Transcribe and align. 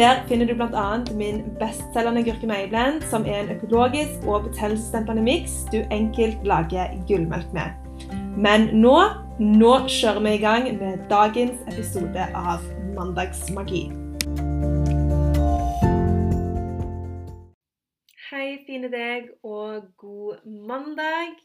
Der 0.00 0.24
finner 0.28 0.46
du 0.46 0.54
bl.a. 0.54 1.04
min 1.14 1.42
bestselgende 1.58 2.22
gurkemeieblend, 2.24 3.02
som 3.10 3.24
er 3.26 3.40
en 3.40 3.50
økologisk 3.56 4.22
og 4.26 4.46
betennelsesdempende 4.46 5.22
miks 5.22 5.52
du 5.72 5.76
enkelt 5.92 6.46
lager 6.48 6.94
gullmelk 7.08 7.50
med. 7.52 7.74
Men 8.46 8.62
nå, 8.80 8.94
nå 9.40 9.72
kjører 9.92 10.22
vi 10.24 10.30
i 10.34 10.40
gang 10.40 10.70
med 10.78 11.02
dagens 11.10 11.58
episode 11.68 12.24
av 12.32 12.64
Mandagsmagi. 12.94 13.82
Hei, 18.30 18.46
fine 18.64 18.88
deg, 18.94 19.28
og 19.44 19.90
god 20.00 20.40
mandag. 20.46 21.36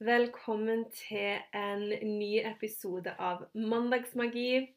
Velkommen 0.00 0.86
til 1.02 1.36
en 1.52 1.84
ny 2.16 2.32
episode 2.48 3.12
av 3.20 3.44
Mandagsmagi. 3.52 4.72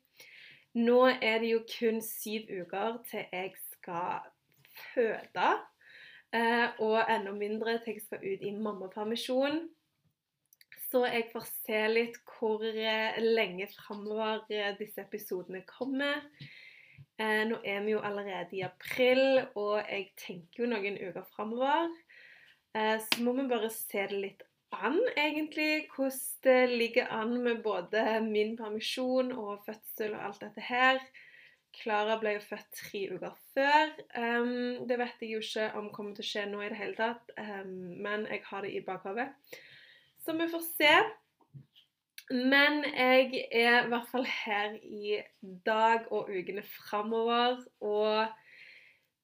Nå 0.77 0.99
er 1.09 1.40
det 1.41 1.49
jo 1.49 1.63
kun 1.66 2.02
syv 2.05 2.52
uker 2.62 2.99
til 3.09 3.23
jeg 3.34 3.54
skal 3.72 4.27
føde. 4.94 5.50
Eh, 6.36 6.67
og 6.84 7.00
enda 7.09 7.31
mindre 7.34 7.77
til 7.81 7.95
jeg 7.95 8.03
skal 8.05 8.22
ut 8.22 8.44
i 8.45 8.52
mammapermisjon. 8.53 9.63
Så 10.92 11.02
jeg 11.08 11.25
får 11.31 11.48
se 11.50 11.81
litt 11.92 12.20
hvor 12.38 12.61
eh, 12.67 13.17
lenge 13.23 13.67
framover 13.73 14.45
eh, 14.53 14.75
disse 14.80 15.02
episodene 15.08 15.64
kommer. 15.67 16.22
Nå 17.17 17.58
er 17.66 17.80
vi 17.81 17.95
jo 17.95 18.00
allerede 18.05 18.53
i 18.53 18.59
april, 18.61 19.39
og 19.58 19.80
jeg 19.81 20.03
tenker 20.22 20.61
jo 20.61 20.67
noen 20.70 21.00
uker 21.02 21.23
framover. 21.31 21.89
Så 22.78 23.23
må 23.25 23.33
vi 23.33 23.48
bare 23.50 23.72
se 23.73 24.03
det 24.11 24.20
litt 24.22 24.44
an, 24.72 25.00
egentlig, 25.18 25.88
hvordan 25.96 26.20
det 26.44 26.70
ligger 26.70 27.08
an 27.08 27.38
med 27.44 27.64
både 27.64 28.20
min 28.22 28.58
permisjon 28.58 29.32
og 29.32 29.64
fødsel 29.66 30.14
og 30.14 30.26
alt 30.26 30.42
dette 30.42 30.62
her. 30.62 31.00
Klara 31.78 32.18
ble 32.20 32.34
jo 32.38 32.42
født 32.42 32.68
tre 32.73 33.04
uker 33.14 33.36
før. 33.54 33.94
Um, 34.18 34.88
det 34.90 34.98
vet 35.00 35.22
jeg 35.22 35.36
jo 35.36 35.44
ikke 35.44 35.70
om 35.78 35.92
kommer 35.94 36.18
til 36.18 36.26
å 36.26 36.30
skje 36.32 36.45
nå 36.50 36.64
i 36.64 36.72
det 36.72 36.80
hele 36.80 36.98
tatt, 36.98 37.32
um, 37.38 37.94
men 38.02 38.26
jeg 38.32 38.44
har 38.50 38.66
det 38.66 38.73
i 38.73 38.84
bakhodet. 38.86 39.30
Så 40.26 40.36
vi 40.38 40.50
får 40.52 40.66
se. 40.73 40.94
Men 42.28 42.82
jeg 42.84 43.45
er 43.56 43.86
i 43.86 43.92
hvert 43.92 44.10
fall 44.12 44.26
her 44.28 44.73
i 44.84 45.22
dag 45.66 46.10
og 46.12 46.28
ukene 46.28 46.64
framover 46.68 47.62
og 47.80 48.34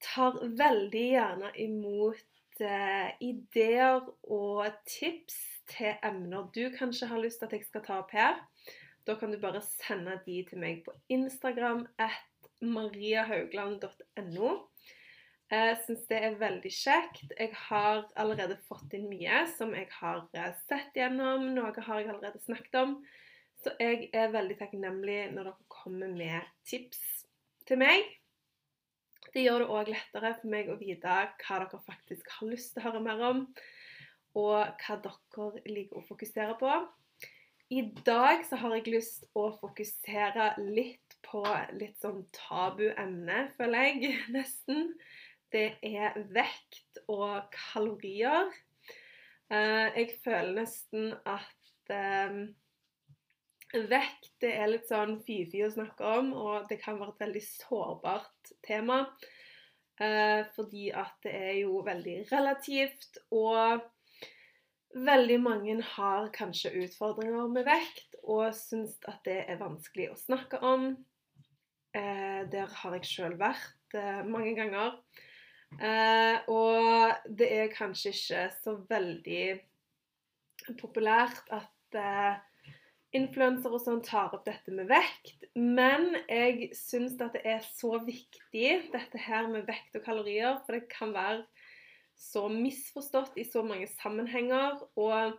tar 0.04 0.38
veldig 0.60 1.04
gjerne 1.10 1.52
imot 1.66 2.24
ideer 2.62 4.04
og 4.24 4.68
tips 4.86 5.38
til 5.72 5.96
emner 6.04 6.50
du 6.54 6.68
kanskje 6.76 7.08
har 7.10 7.22
lyst 7.24 7.40
til 7.42 7.50
at 7.50 7.56
jeg 7.58 7.66
skal 7.68 7.86
ta 7.86 8.00
opp 8.04 8.12
her. 8.14 8.38
Da 9.08 9.16
kan 9.20 9.32
du 9.32 9.40
bare 9.42 9.62
sende 9.64 10.20
de 10.26 10.44
til 10.48 10.62
meg 10.62 10.84
på 10.86 10.94
Instagram 11.12 11.88
at 12.00 12.22
mariahaugland.no. 12.64 14.52
Jeg 15.54 15.76
syns 15.86 16.06
det 16.10 16.20
er 16.24 16.40
veldig 16.40 16.72
kjekt. 16.72 17.34
Jeg 17.38 17.52
har 17.68 18.06
allerede 18.18 18.58
fått 18.70 18.96
inn 18.98 19.10
mye 19.12 19.44
som 19.58 19.74
jeg 19.76 19.90
har 20.00 20.24
eh, 20.34 20.56
sett 20.70 20.96
gjennom. 20.98 21.52
Noe 21.54 21.74
har 21.76 22.00
jeg 22.02 22.10
allerede 22.10 22.42
snakket 22.42 22.80
om. 22.80 22.96
Så 23.64 23.76
jeg 23.80 24.10
er 24.16 24.34
veldig 24.34 24.58
takknemlig 24.60 25.20
når 25.36 25.52
dere 25.52 25.72
kommer 25.72 26.10
med 26.12 26.48
tips 26.68 27.04
til 27.68 27.80
meg. 27.84 28.08
Det 29.34 29.42
gjør 29.42 29.64
det 29.64 29.70
òg 29.74 29.88
lettere 29.90 30.34
for 30.38 30.50
meg 30.54 30.68
å 30.70 30.78
vite 30.78 31.14
hva 31.42 31.62
dere 31.64 31.80
faktisk 31.88 32.28
har 32.36 32.52
lyst 32.52 32.76
til 32.76 32.84
å 32.84 32.86
høre 32.86 33.02
mer 33.02 33.24
om, 33.32 33.40
og 34.38 34.84
hva 34.84 34.98
dere 35.02 35.64
liker 35.66 36.02
å 36.02 36.06
fokusere 36.06 36.58
på. 36.60 36.74
I 37.74 37.82
dag 38.06 38.44
så 38.46 38.60
har 38.62 38.76
jeg 38.78 38.92
lyst 38.94 39.26
å 39.34 39.48
fokusere 39.58 40.52
litt 40.62 41.18
på 41.26 41.42
litt 41.80 41.98
sånn 42.04 42.22
tabuemne, 42.36 43.48
føler 43.58 43.88
jeg 43.90 44.14
nesten. 44.36 44.92
Det 45.54 45.80
er 45.86 46.18
vekt 46.34 47.02
og 47.10 47.50
kalorier. 47.54 48.52
Eh, 49.54 49.90
jeg 49.98 50.14
føler 50.22 50.54
nesten 50.62 51.14
at 51.30 51.94
Vekt 53.74 54.36
det 54.44 54.52
er 54.54 54.68
litt 54.70 54.86
sånn 54.86 55.16
fy-fy 55.26 55.64
å 55.66 55.72
snakke 55.74 56.06
om, 56.20 56.28
og 56.38 56.68
det 56.70 56.78
kan 56.84 57.00
være 57.00 57.16
et 57.16 57.24
veldig 57.24 57.42
sårbart 57.48 58.52
tema. 58.66 59.00
Eh, 60.02 60.46
fordi 60.54 60.92
at 60.94 61.16
det 61.26 61.34
er 61.34 61.56
jo 61.64 61.82
veldig 61.86 62.16
relativt, 62.32 63.18
og 63.34 63.82
veldig 64.94 65.40
mange 65.42 65.80
har 65.96 66.30
kanskje 66.36 66.74
utfordringer 66.84 67.50
med 67.50 67.66
vekt 67.66 68.18
og 68.24 68.54
syns 68.56 69.00
at 69.10 69.22
det 69.26 69.40
er 69.50 69.62
vanskelig 69.62 70.12
å 70.12 70.22
snakke 70.22 70.62
om. 70.66 70.92
Eh, 71.98 72.46
der 72.54 72.70
har 72.78 72.98
jeg 72.98 73.10
sjøl 73.10 73.38
vært 73.42 73.98
eh, 73.98 74.22
mange 74.26 74.54
ganger. 74.58 74.98
Og 76.54 77.30
det 77.34 77.48
er 77.50 77.72
kanskje 77.74 78.12
ikke 78.14 78.42
så 78.62 78.76
veldig 78.86 79.46
populært 80.78 81.50
at 81.50 81.98
influensere 83.14 83.78
og 83.78 83.84
sånn 83.84 84.02
tar 84.06 84.34
opp 84.34 84.46
dette 84.48 84.74
med 84.74 84.90
vekt, 84.90 85.46
men 85.54 86.16
jeg 86.26 86.72
syns 86.78 87.20
at 87.22 87.36
det 87.38 87.44
er 87.46 87.62
så 87.78 88.00
viktig, 88.02 88.70
dette 88.94 89.22
her 89.22 89.50
med 89.52 89.68
vekt 89.70 90.00
og 90.00 90.06
kalorier, 90.08 90.58
for 90.66 90.78
det 90.78 90.90
kan 90.92 91.14
være 91.16 91.44
så 92.18 92.48
misforstått 92.50 93.38
i 93.38 93.46
så 93.48 93.64
mange 93.66 93.88
sammenhenger. 93.92 94.82
Og 94.98 95.38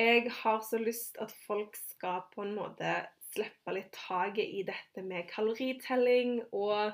jeg 0.00 0.30
har 0.40 0.62
så 0.64 0.80
lyst 0.80 1.20
at 1.20 1.34
folk 1.46 1.76
skal 1.76 2.24
på 2.32 2.46
en 2.46 2.56
måte 2.56 2.96
slippe 3.32 3.74
litt 3.76 3.92
taket 3.96 4.48
i 4.60 4.64
dette 4.68 5.04
med 5.04 5.28
kaloritelling 5.30 6.40
og 6.52 6.92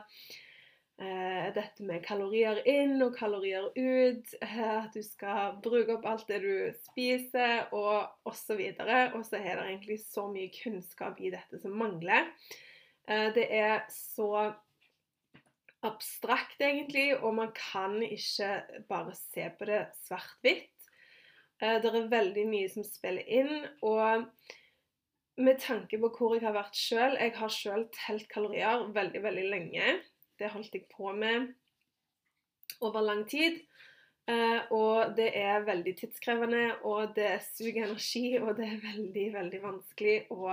dette 0.98 1.84
med 1.86 2.02
kalorier 2.02 2.58
inn 2.66 2.96
og 3.04 3.14
kalorier 3.16 3.68
ut. 3.76 4.32
Eh, 4.42 4.62
at 4.78 4.94
du 4.94 5.02
skal 5.06 5.58
bruke 5.62 5.94
opp 5.94 6.06
alt 6.10 6.30
det 6.30 6.40
du 6.42 6.54
spiser, 6.88 7.68
og 7.76 8.28
osv. 8.28 8.62
Og 9.14 9.22
så 9.26 9.38
er 9.38 9.52
det 9.60 9.66
egentlig 9.68 10.00
så 10.02 10.26
mye 10.30 10.50
kunnskap 10.54 11.20
i 11.22 11.30
dette 11.34 11.60
som 11.62 11.76
mangler. 11.78 12.32
Eh, 13.08 13.28
det 13.36 13.46
er 13.54 13.84
så 13.92 14.50
abstrakt, 15.86 16.58
egentlig, 16.58 17.12
og 17.22 17.36
man 17.38 17.54
kan 17.54 18.00
ikke 18.02 18.82
bare 18.90 19.14
se 19.14 19.46
på 19.58 19.70
det 19.70 19.84
svart-hvitt. 20.02 20.90
Eh, 21.62 21.78
det 21.82 21.94
er 21.94 22.10
veldig 22.10 22.46
mye 22.50 22.68
som 22.74 22.86
spiller 22.86 23.22
inn. 23.26 23.68
og 23.82 24.26
med 25.38 25.60
tanke 25.62 25.98
på 26.02 26.08
hvor 26.10 26.34
jeg 26.34 26.42
har 26.42 26.54
vært 26.56 26.74
sjøl 26.74 27.12
Jeg 27.14 27.30
har 27.36 27.52
sjøl 27.54 27.84
telt 27.94 28.26
kalorier 28.28 28.88
veldig, 28.90 29.22
veldig 29.22 29.44
lenge. 29.52 29.98
Det 30.38 30.50
holdt 30.52 30.74
jeg 30.74 30.86
på 30.92 31.12
med 31.16 31.48
over 32.84 33.02
lang 33.02 33.24
tid. 33.28 33.58
Uh, 34.28 34.60
og 34.76 35.14
det 35.16 35.30
er 35.40 35.64
veldig 35.64 35.94
tidskrevende, 35.96 36.64
og 36.84 37.14
det 37.16 37.38
suger 37.46 37.86
energi, 37.86 38.36
og 38.36 38.58
det 38.58 38.66
er 38.68 38.82
veldig, 38.82 39.26
veldig 39.38 39.60
vanskelig 39.62 40.16
å 40.34 40.50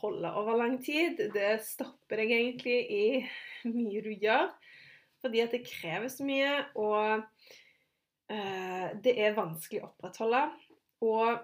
holde 0.00 0.30
over 0.38 0.60
lang 0.60 0.76
tid. 0.84 1.18
Det 1.34 1.56
stopper 1.66 2.22
deg 2.22 2.36
egentlig 2.36 2.76
i 2.86 3.04
mye 3.66 4.04
du 4.04 4.12
gjør, 4.14 4.46
fordi 5.20 5.42
at 5.42 5.56
det 5.56 5.66
krever 5.66 6.06
så 6.12 6.26
mye, 6.28 6.52
og 6.78 7.26
uh, 8.30 8.86
det 9.02 9.16
er 9.18 9.38
vanskelig 9.38 9.82
å 9.82 9.90
opprettholde. 9.90 10.44
Og 11.02 11.42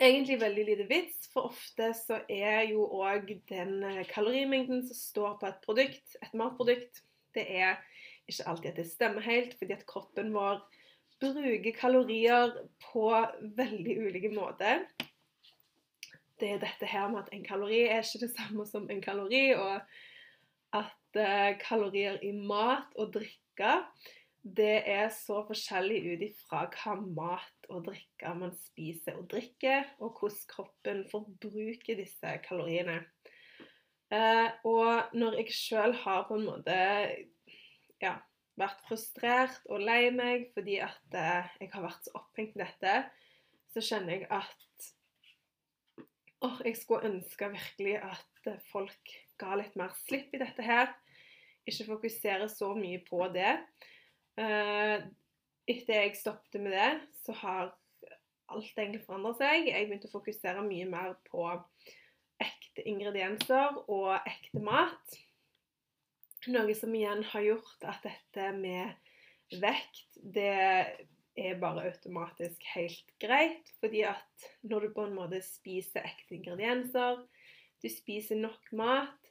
egentlig 0.00 0.38
veldig 0.40 0.64
lite 0.68 0.86
vits, 0.90 1.28
for 1.32 1.50
ofte 1.50 1.90
så 1.96 2.20
er 2.30 2.70
jo 2.70 2.86
òg 2.98 3.30
den 3.50 3.76
eh, 3.86 4.04
kalorimengden 4.10 4.82
som 4.88 4.98
står 4.98 5.36
på 5.40 5.50
et 5.50 5.60
produkt, 5.64 6.16
et 6.22 6.34
matprodukt, 6.38 7.02
det 7.34 7.46
er 7.50 7.78
ikke 8.30 8.46
alltid 8.50 8.70
at 8.70 8.80
det 8.80 8.88
stemmer 8.88 9.26
helt, 9.26 9.54
fordi 9.58 9.76
at 9.76 9.86
kroppen 9.86 10.32
vår 10.34 10.62
bruker 11.22 11.76
kalorier 11.76 12.54
på 12.90 13.08
veldig 13.56 13.96
ulike 14.06 14.30
måter. 14.34 14.84
Det 16.40 16.50
er 16.50 16.62
dette 16.62 16.88
her 16.88 17.08
med 17.12 17.22
at 17.22 17.30
en 17.34 17.44
kalori 17.46 17.84
er 17.86 18.02
ikke 18.02 18.24
det 18.26 18.32
samme 18.34 18.66
som 18.66 18.88
en 18.90 19.02
kalori, 19.04 19.44
og 19.54 19.80
at 20.74 21.20
uh, 21.20 21.54
kalorier 21.62 22.18
i 22.26 22.32
mat 22.34 22.90
og 22.98 23.12
drikke 23.14 23.76
det 24.44 24.82
er 24.92 25.06
så 25.08 25.38
forskjellig 25.48 26.02
ut 26.04 26.22
ifra 26.26 26.66
hva 26.68 26.94
mat 27.00 27.68
og 27.72 27.86
drikke 27.86 28.32
man 28.36 28.52
spiser 28.58 29.16
og 29.16 29.30
drikker, 29.32 29.86
og 30.04 30.18
hvordan 30.20 30.42
kroppen 30.50 31.00
forbruker 31.08 31.96
disse 31.96 32.34
kaloriene. 32.44 33.00
Eh, 34.12 34.50
og 34.68 35.16
når 35.16 35.38
jeg 35.40 35.56
sjøl 35.56 35.96
har 36.04 36.26
på 36.28 36.36
en 36.36 36.44
måte 36.44 36.76
ja, 38.04 38.18
vært 38.60 38.84
frustrert 38.84 39.64
og 39.72 39.80
lei 39.80 40.12
meg 40.12 40.50
fordi 40.54 40.76
at 40.84 41.16
eh, 41.16 41.48
jeg 41.64 41.72
har 41.72 41.86
vært 41.86 42.04
så 42.04 42.12
opphengt 42.20 42.58
i 42.58 42.62
dette, 42.62 42.98
så 43.72 43.82
kjenner 43.82 44.18
jeg 44.18 44.28
at 44.28 44.90
åh, 46.44 46.60
jeg 46.68 46.76
skulle 46.78 47.08
ønske 47.08 47.48
virkelig 47.56 47.96
at 48.04 48.52
folk 48.68 49.16
ga 49.40 49.56
litt 49.56 49.74
mer 49.80 49.96
slipp 50.04 50.36
i 50.36 50.42
dette 50.44 50.62
her. 50.62 50.92
Ikke 51.64 51.88
fokusere 51.94 52.46
så 52.52 52.74
mye 52.76 53.00
på 53.08 53.24
det. 53.32 53.56
Eh, 54.40 54.96
etter 55.70 56.00
jeg 56.00 56.16
stoppet 56.18 56.60
med 56.60 56.74
det, 56.74 56.90
så 57.24 57.34
har 57.38 57.72
alt 58.52 58.78
egentlig 58.78 59.04
forandret 59.06 59.40
seg. 59.40 59.68
Jeg 59.70 59.88
begynte 59.88 60.10
å 60.10 60.16
fokusere 60.16 60.64
mye 60.66 60.88
mer 60.90 61.14
på 61.28 61.46
ekte 62.42 62.84
ingredienser 62.90 63.80
og 63.86 64.12
ekte 64.18 64.62
mat. 64.64 65.18
Noe 66.50 66.74
som 66.76 66.92
igjen 66.92 67.24
har 67.30 67.46
gjort 67.46 67.86
at 67.88 68.04
dette 68.04 68.50
med 68.58 69.60
vekt, 69.62 70.18
det 70.18 70.50
er 71.34 71.60
bare 71.62 71.86
automatisk 71.88 72.66
helt 72.74 73.14
greit. 73.22 73.70
Fordi 73.80 74.04
at 74.10 74.48
når 74.66 74.88
du 74.88 74.96
på 74.98 75.06
en 75.06 75.16
måte 75.16 75.40
spiser 75.46 76.04
ekte 76.04 76.36
ingredienser, 76.36 77.22
du 77.80 77.88
spiser 77.92 78.38
nok 78.40 78.70
mat, 78.76 79.30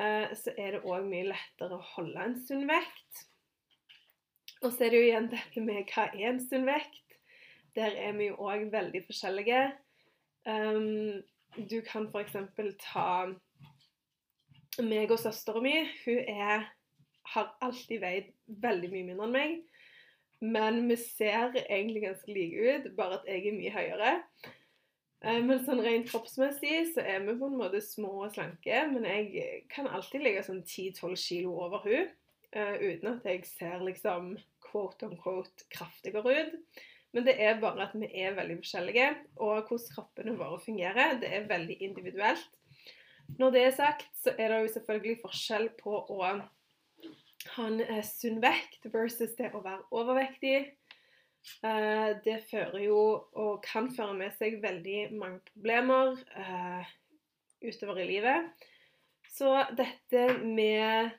eh, 0.00 0.32
så 0.38 0.54
er 0.56 0.78
det 0.78 0.86
òg 0.88 1.06
mye 1.06 1.28
lettere 1.30 1.78
å 1.78 1.88
holde 1.94 2.26
en 2.26 2.40
sunn 2.48 2.66
vekt. 2.70 3.28
Og 4.62 4.70
så 4.70 4.86
er 4.86 4.92
det 4.92 4.98
jo 5.00 5.06
igjen 5.08 5.30
dette 5.32 5.62
med 5.64 5.88
hva 5.90 6.04
er 6.12 6.28
en 6.28 6.38
sunn 6.42 6.68
vekt? 6.68 7.16
Der 7.74 7.96
er 7.98 8.12
vi 8.14 8.28
jo 8.28 8.36
òg 8.46 8.68
veldig 8.70 9.00
forskjellige. 9.08 9.62
Um, 10.46 11.22
du 11.56 11.80
kan 11.86 12.06
f.eks. 12.12 12.36
ta 12.84 13.08
meg 14.82 15.10
og 15.10 15.18
søstera 15.18 15.62
mi. 15.64 15.74
Hun 16.04 16.20
er, 16.30 16.68
har 17.34 17.50
alltid 17.64 18.04
veid 18.04 18.30
veldig 18.62 18.92
mye 18.92 19.08
mindre 19.08 19.26
enn 19.26 19.34
meg. 19.34 19.58
Men 20.42 20.78
vi 20.86 20.98
ser 21.00 21.58
egentlig 21.64 22.04
ganske 22.06 22.34
like 22.34 22.62
ut, 22.62 22.88
bare 22.98 23.18
at 23.18 23.26
jeg 23.30 23.48
er 23.50 23.58
mye 23.58 23.74
høyere. 23.74 24.14
Um, 25.26 25.50
men 25.50 25.66
sånn 25.66 25.82
rent 25.82 26.06
kroppsmessig 26.12 26.92
så 26.94 27.02
er 27.02 27.26
vi 27.26 27.34
på 27.34 27.50
en 27.50 27.58
måte 27.58 27.82
små 27.82 28.28
og 28.28 28.38
slanke. 28.38 28.78
Men 28.94 29.10
jeg 29.10 29.66
kan 29.74 29.90
alltid 29.90 30.22
ligge 30.22 30.46
sånn 30.46 30.62
10-12 30.62 31.18
kilo 31.26 31.58
over 31.66 31.82
hun, 31.88 32.16
uh, 32.54 32.74
uten 32.78 33.16
at 33.16 33.30
jeg 33.32 33.46
ser 33.56 33.82
liksom 33.90 34.36
quote 34.72 35.06
on 35.06 35.20
quote 35.20 35.68
kraftigere 35.72 36.40
ut. 36.40 36.82
Men 37.12 37.26
det 37.28 37.36
er 37.44 37.60
bare 37.60 37.86
at 37.86 37.94
vi 37.98 38.08
er 38.22 38.36
veldig 38.38 38.56
forskjellige, 38.62 39.08
og 39.44 39.68
hvordan 39.68 39.94
kroppene 39.94 40.36
våre 40.38 40.58
fungerer, 40.64 41.18
det 41.20 41.28
er 41.28 41.48
veldig 41.50 41.76
individuelt. 41.84 42.58
Når 43.38 43.52
det 43.52 43.64
er 43.66 43.74
sagt, 43.76 44.08
så 44.16 44.32
er 44.38 44.48
det 44.48 44.62
jo 44.62 44.72
selvfølgelig 44.74 45.20
forskjell 45.22 45.68
på 45.78 45.92
å 46.00 46.20
ha 46.22 47.66
en 47.66 47.82
eh, 47.84 48.04
sunn 48.06 48.40
vekt 48.42 48.88
versus 48.92 49.36
det 49.38 49.52
å 49.52 49.62
være 49.64 49.84
overvektig. 49.92 50.56
Eh, 51.66 52.10
det 52.24 52.38
fører 52.48 52.80
jo, 52.84 52.98
og 53.34 53.64
kan 53.66 53.90
føre 53.94 54.16
med 54.18 54.34
seg, 54.38 54.60
veldig 54.62 55.00
mange 55.16 55.40
problemer 55.52 56.16
eh, 56.38 56.92
utover 57.64 58.02
i 58.02 58.08
livet. 58.08 58.68
Så 59.32 59.52
dette 59.76 60.26
med 60.44 61.12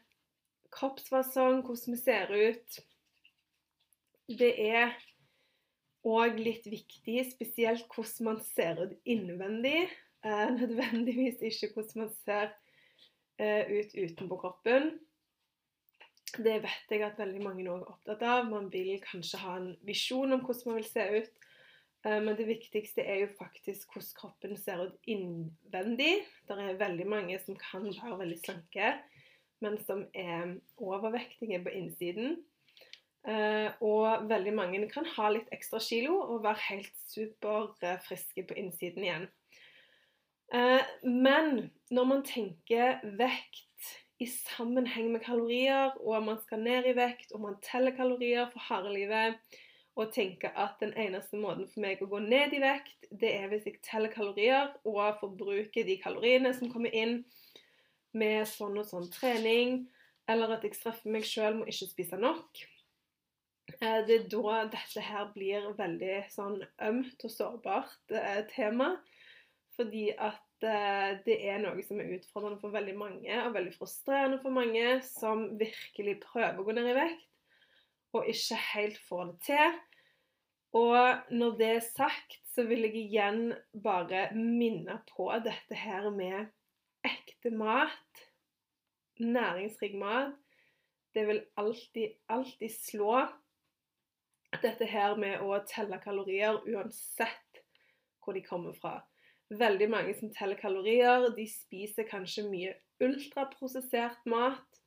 kroppsfasong, 0.74 1.62
hvordan 1.66 1.96
vi 1.96 2.02
ser 2.02 2.34
ut, 2.34 2.80
det 4.28 4.54
er 4.64 4.94
òg 6.04 6.40
litt 6.40 6.66
viktig, 6.68 7.20
spesielt 7.32 7.88
hvordan 7.92 8.30
man 8.30 8.42
ser 8.54 8.84
ut 8.86 8.98
innvendig. 9.06 9.88
nødvendigvis 10.24 11.42
ikke 11.44 11.74
hvordan 11.74 12.06
man 12.06 12.12
ser 12.24 12.54
ut 13.68 13.96
utenpå 13.96 14.38
kroppen. 14.40 14.94
Det 16.34 16.56
vet 16.64 16.90
jeg 16.90 17.04
at 17.06 17.20
veldig 17.20 17.42
mange 17.44 17.66
er 17.68 17.84
opptatt 17.86 18.24
av. 18.26 18.48
Man 18.50 18.72
vil 18.74 18.96
kanskje 19.04 19.42
ha 19.44 19.58
en 19.60 19.74
visjon 19.86 20.34
om 20.34 20.42
hvordan 20.42 20.72
man 20.72 20.80
vil 20.80 20.88
se 20.90 21.04
ut. 21.20 21.44
Eh, 22.04 22.20
men 22.24 22.34
det 22.40 22.48
viktigste 22.48 23.04
er 23.06 23.24
jo 23.24 23.34
faktisk 23.38 23.94
hvordan 23.94 24.16
kroppen 24.18 24.58
ser 24.60 24.88
ut 24.88 25.10
innvendig. 25.10 26.16
Det 26.48 26.58
er 26.58 26.80
veldig 26.80 27.08
mange 27.10 27.38
som 27.44 27.60
kan 27.60 27.86
være 27.86 28.18
veldig 28.24 28.40
slanke, 28.42 28.96
men 29.64 29.78
som 29.86 30.08
er 30.14 30.58
overvektige 30.82 31.62
på 31.64 31.76
innsiden. 31.78 32.42
Eh, 33.24 33.70
og 33.80 34.26
veldig 34.28 34.52
mange 34.56 34.82
kan 34.92 35.06
ha 35.16 35.30
litt 35.32 35.52
ekstra 35.56 35.80
kilo 35.80 36.18
og 36.20 36.44
være 36.44 36.66
helt 36.68 36.96
superfriske 37.08 38.44
på 38.50 38.58
innsiden 38.60 39.06
igjen. 39.06 39.28
Eh, 40.54 40.82
men 41.08 41.70
når 41.94 42.10
man 42.10 42.24
tenker 42.28 43.00
vekt 43.20 43.94
i 44.20 44.28
sammenheng 44.28 45.14
med 45.14 45.24
kalorier, 45.24 45.96
og 46.00 46.26
man 46.26 46.40
skal 46.44 46.62
ned 46.64 46.90
i 46.92 46.98
vekt, 46.98 47.32
og 47.34 47.46
man 47.48 47.56
teller 47.64 47.96
kalorier 47.96 48.52
for 48.52 48.68
harde 48.68 48.92
livet, 48.94 49.40
og 49.96 50.12
tenker 50.14 50.54
at 50.58 50.80
den 50.82 50.94
eneste 50.98 51.38
måten 51.38 51.68
for 51.70 51.84
meg 51.84 52.02
å 52.02 52.10
gå 52.10 52.20
ned 52.24 52.56
i 52.58 52.62
vekt, 52.64 53.08
det 53.12 53.30
er 53.38 53.50
hvis 53.52 53.68
jeg 53.70 53.82
teller 53.86 54.12
kalorier 54.14 54.72
og 54.90 55.20
forbruker 55.20 55.86
de 55.86 56.00
kaloriene 56.02 56.54
som 56.58 56.72
kommer 56.74 56.94
inn 56.98 57.20
med 58.18 58.48
sånn 58.50 58.78
og 58.82 58.88
sånn 58.90 59.10
trening, 59.14 59.84
eller 60.30 60.56
at 60.56 60.66
jeg 60.66 60.78
straffer 60.78 61.14
meg 61.14 61.28
sjøl 61.28 61.60
med 61.60 61.70
ikke 61.70 61.92
spise 61.92 62.18
nok. 62.18 62.64
Eh, 63.84 64.00
det 64.08 64.16
er 64.16 64.30
da 64.32 64.64
dette 64.72 65.04
her 65.04 65.28
blir 65.36 65.68
veldig 65.76 66.24
sånn 66.32 66.62
ømt 66.88 67.28
og 67.28 67.36
sårbart 67.36 68.16
eh, 68.16 68.42
tema. 68.54 68.94
Fordi 69.74 70.08
at 70.14 70.42
Eh, 70.64 71.18
det 71.26 71.36
er 71.44 71.60
noe 71.60 71.84
som 71.84 72.00
er 72.00 72.14
utfordrende 72.16 72.62
for 72.62 72.74
veldig 72.74 72.96
mange, 72.96 73.40
og 73.44 73.56
veldig 73.56 73.74
frustrerende 73.76 74.40
for 74.40 74.56
mange 74.56 75.00
som 75.06 75.50
virkelig 75.60 76.20
prøver 76.24 76.60
å 76.62 76.66
gå 76.68 76.76
ned 76.78 76.88
i 76.94 76.96
vekt, 76.96 77.26
og 78.16 78.30
ikke 78.32 78.60
helt 78.70 79.02
får 79.10 79.26
det 79.32 79.40
til. 79.50 79.76
Og 80.80 81.34
når 81.36 81.58
det 81.60 81.70
er 81.76 81.84
sagt, 81.86 82.40
så 82.54 82.64
vil 82.70 82.86
jeg 82.88 82.96
igjen 83.04 83.44
bare 83.84 84.28
minne 84.38 85.02
på 85.12 85.28
dette 85.44 85.78
her 85.78 86.08
med 86.14 86.48
ekte 87.06 87.52
mat, 87.54 88.24
næringsrik 89.20 89.98
mat. 90.00 90.40
Det 91.14 91.28
vil 91.28 91.44
alltid, 91.60 92.16
alltid 92.34 92.72
slå 92.74 93.20
dette 94.62 94.86
her 94.86 95.16
med 95.20 95.42
å 95.42 95.58
telle 95.70 95.98
kalorier 96.04 96.60
uansett 96.70 97.64
hvor 98.24 98.38
de 98.38 98.44
kommer 98.46 98.76
fra 98.78 99.00
veldig 99.54 99.90
mange 99.92 100.14
som 100.18 100.32
teller 100.34 100.60
kalorier. 100.60 101.30
De 101.36 101.46
spiser 101.50 102.08
kanskje 102.08 102.46
mye 102.48 102.76
ultraprosessert 103.04 104.22
mat, 104.30 104.80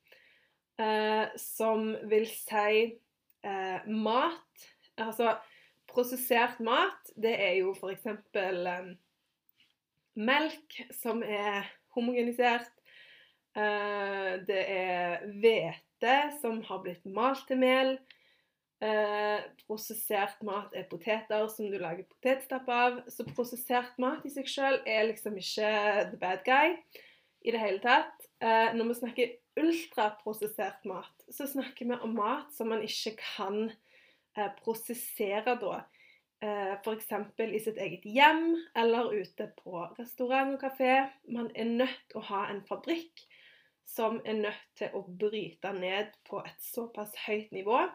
eh, 0.79 1.27
som 1.37 1.91
vil 2.09 2.25
si 2.31 2.97
eh, 3.43 3.87
mat 3.87 4.67
Altså 4.97 5.35
prosessert 5.85 6.57
mat, 6.59 7.11
det 7.21 7.35
er 7.37 7.59
jo 7.59 7.75
f.eks. 7.77 8.07
Eh, 8.33 8.87
melk 10.17 10.79
som 10.97 11.21
er 11.21 11.67
homogenisert. 11.93 12.71
Eh, 13.57 14.31
det 14.47 14.63
er 14.73 15.27
hvete 15.37 16.17
som 16.41 16.63
har 16.65 16.81
blitt 16.81 17.05
malt 17.05 17.45
til 17.49 17.61
mel. 17.61 17.97
Eh, 18.77 19.39
prosessert 19.65 20.43
mat 20.45 20.75
er 20.77 20.85
poteter 20.85 21.47
som 21.49 21.65
du 21.65 21.79
lager 21.81 22.05
potetstappe 22.11 22.73
av. 22.73 22.99
Så 23.09 23.25
prosessert 23.31 23.97
mat 24.01 24.25
i 24.27 24.31
seg 24.33 24.49
sjøl 24.49 24.79
er 24.85 25.07
liksom 25.09 25.37
ikke 25.41 25.71
the 26.11 26.19
bad 26.21 26.43
guy 26.45 26.75
i 27.41 27.53
det 27.53 27.61
hele 27.61 27.81
tatt. 27.81 28.27
Eh, 28.37 28.75
når 28.77 28.91
vi 28.91 28.97
snakker 28.99 29.35
ultraprosessert 29.57 30.85
mat, 30.85 31.25
så 31.33 31.47
snakker 31.49 31.89
vi 31.89 31.97
om 32.05 32.13
mat 32.19 32.53
som 32.53 32.69
man 32.69 32.83
ikke 32.85 33.15
kan 33.17 33.63
eh, 33.71 34.51
prosessere 34.61 35.57
da. 35.57 35.79
Eh, 36.45 36.75
F.eks. 36.77 37.09
i 37.41 37.63
sitt 37.63 37.81
eget 37.81 38.05
hjem 38.05 38.59
eller 38.77 39.09
ute 39.09 39.49
på 39.57 39.87
restaurant 39.97 40.53
og 40.53 40.61
kafé. 40.67 41.07
Man 41.33 41.49
er 41.57 41.71
nødt 41.81 42.05
til 42.11 42.21
å 42.21 42.27
ha 42.29 42.45
en 42.51 42.61
fabrikk 42.69 43.25
som 43.89 44.21
er 44.21 44.37
nødt 44.43 44.63
til 44.77 44.93
å 44.93 45.01
bryte 45.07 45.73
ned 45.73 46.13
på 46.29 46.43
et 46.45 46.61
såpass 46.61 47.15
høyt 47.25 47.49
nivå 47.55 47.87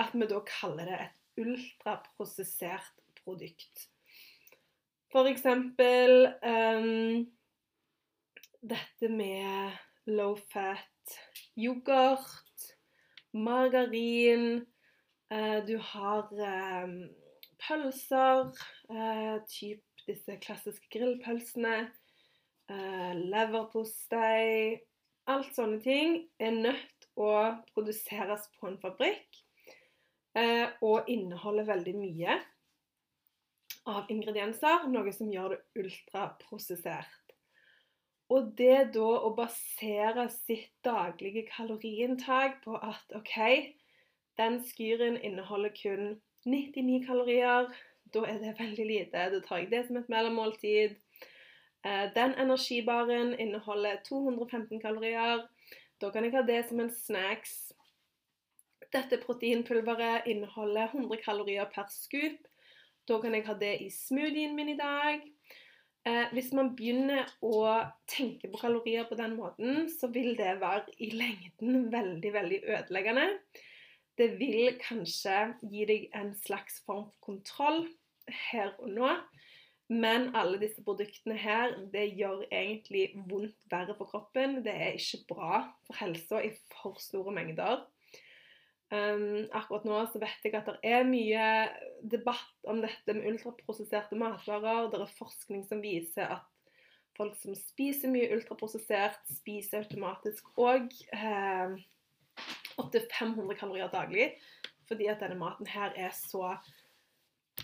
at 0.00 0.14
vi 0.16 0.28
da 0.30 0.40
kaller 0.48 0.88
det 0.88 0.98
et 1.04 1.44
ultraprosessert 1.44 3.02
produkt. 3.20 3.86
For 5.10 5.28
eksempel 5.28 6.30
um, 6.46 7.26
dette 8.62 9.10
med 9.10 9.76
low 10.06 10.36
fat 10.52 11.16
yoghurt, 11.58 12.66
margarin 13.32 14.62
uh, 15.32 15.58
Du 15.66 15.76
har 15.78 16.30
um, 16.30 17.08
pølser, 17.60 18.52
uh, 18.90 19.36
typ 19.50 20.04
disse 20.06 20.36
klassiske 20.42 20.86
grillpølsene, 20.94 21.90
uh, 22.70 23.12
leverpostei 23.18 24.80
Alt 25.30 25.52
sånne 25.54 25.78
ting 25.84 26.16
er 26.42 26.56
nødt 26.56 27.06
å 27.20 27.30
produseres 27.74 28.48
på 28.58 28.70
en 28.70 28.78
fabrikk 28.82 29.29
og 30.34 31.08
inneholder 31.10 31.66
veldig 31.66 31.92
mye 31.98 32.36
av 33.90 34.10
ingredienser, 34.12 34.86
noe 34.92 35.12
som 35.12 35.32
gjør 35.32 35.56
det 35.56 35.82
ultraprosessert. 35.82 37.34
Og 38.30 38.52
det 38.58 38.92
da 38.94 39.08
å 39.26 39.32
basere 39.34 40.28
sitt 40.30 40.70
daglige 40.86 41.42
kaloriinntak 41.50 42.60
på 42.62 42.76
at 42.78 43.16
OK, 43.18 43.36
den 44.38 44.60
skyren 44.68 45.18
inneholder 45.18 45.74
kun 45.74 46.20
99 46.46 47.06
kalorier, 47.06 47.72
Da 48.10 48.24
er 48.26 48.40
det 48.42 48.56
veldig 48.58 48.84
lite. 48.86 49.24
Da 49.30 49.38
tar 49.38 49.60
jeg 49.60 49.68
det 49.70 49.84
som 49.86 49.96
et 49.96 50.08
mellommåltid. 50.10 50.96
Eh, 51.86 52.06
den 52.14 52.32
energibaren 52.42 53.36
inneholder 53.38 54.00
215 54.02 54.80
kalorier. 54.80 55.44
Da 56.00 56.10
kan 56.10 56.24
jeg 56.24 56.34
ha 56.34 56.42
det 56.42 56.64
som 56.68 56.80
en 56.80 56.90
snacks. 56.90 57.72
Dette 58.90 59.20
proteinpulveret 59.22 60.26
inneholder 60.30 60.90
100 60.90 61.20
kalorier 61.22 61.68
per 61.74 61.90
scoop. 61.94 62.40
Da 63.06 63.18
kan 63.22 63.34
jeg 63.34 63.46
ha 63.46 63.54
det 63.58 63.76
i 63.84 63.90
smoothien 63.94 64.56
min 64.56 64.72
i 64.74 64.78
dag. 64.78 65.22
Eh, 66.08 66.30
hvis 66.32 66.50
man 66.56 66.72
begynner 66.76 67.28
å 67.44 67.60
tenke 68.08 68.48
på 68.48 68.60
kalorier 68.62 69.04
på 69.08 69.18
den 69.18 69.36
måten, 69.36 69.84
så 69.92 70.08
vil 70.12 70.32
det 70.38 70.54
være 70.62 70.94
i 70.98 71.10
lengden 71.12 71.90
veldig, 71.92 72.32
veldig 72.34 72.60
ødeleggende. 72.76 73.26
Det 74.18 74.30
vil 74.40 74.78
kanskje 74.80 75.36
gi 75.70 75.84
deg 75.88 76.08
en 76.16 76.32
slags 76.42 76.80
form 76.86 77.06
for 77.12 77.30
kontroll 77.30 77.84
her 78.50 78.74
og 78.80 78.90
nå. 78.96 79.12
Men 79.90 80.28
alle 80.38 80.60
disse 80.62 80.82
produktene 80.86 81.34
her, 81.34 81.72
det 81.92 82.12
gjør 82.14 82.44
egentlig 82.48 83.08
vondt 83.30 83.56
verre 83.72 83.96
for 83.98 84.10
kroppen. 84.10 84.60
Det 84.64 84.72
er 84.72 84.98
ikke 84.98 85.24
bra 85.32 85.64
for 85.86 85.98
helsa 85.98 86.42
i 86.46 86.52
for 86.70 87.00
store 87.02 87.34
mengder. 87.34 87.82
Um, 88.90 89.46
akkurat 89.54 89.84
nå 89.86 89.98
så 90.10 90.18
vet 90.18 90.42
jeg 90.42 90.56
at 90.58 90.66
det 90.66 90.80
er 90.90 91.04
mye 91.06 91.44
debatt 92.10 92.70
om 92.70 92.80
dette 92.82 93.14
med 93.14 93.28
ultraprosesserte 93.30 94.18
matvarer. 94.18 94.88
Det 94.90 94.98
er 94.98 95.18
forskning 95.18 95.62
som 95.68 95.82
viser 95.84 96.26
at 96.38 96.48
folk 97.14 97.36
som 97.38 97.54
spiser 97.54 98.10
mye 98.10 98.32
ultraprosessert, 98.34 99.20
spiser 99.30 99.84
automatisk 99.84 100.48
òg 100.58 100.88
eh, 101.14 101.76
opptil 102.80 103.06
500 103.12 103.58
kalorier 103.60 103.92
daglig. 103.92 104.32
Fordi 104.90 105.06
at 105.12 105.22
denne 105.22 105.38
maten 105.38 105.68
her 105.70 105.94
er 105.94 106.10
så 106.16 106.56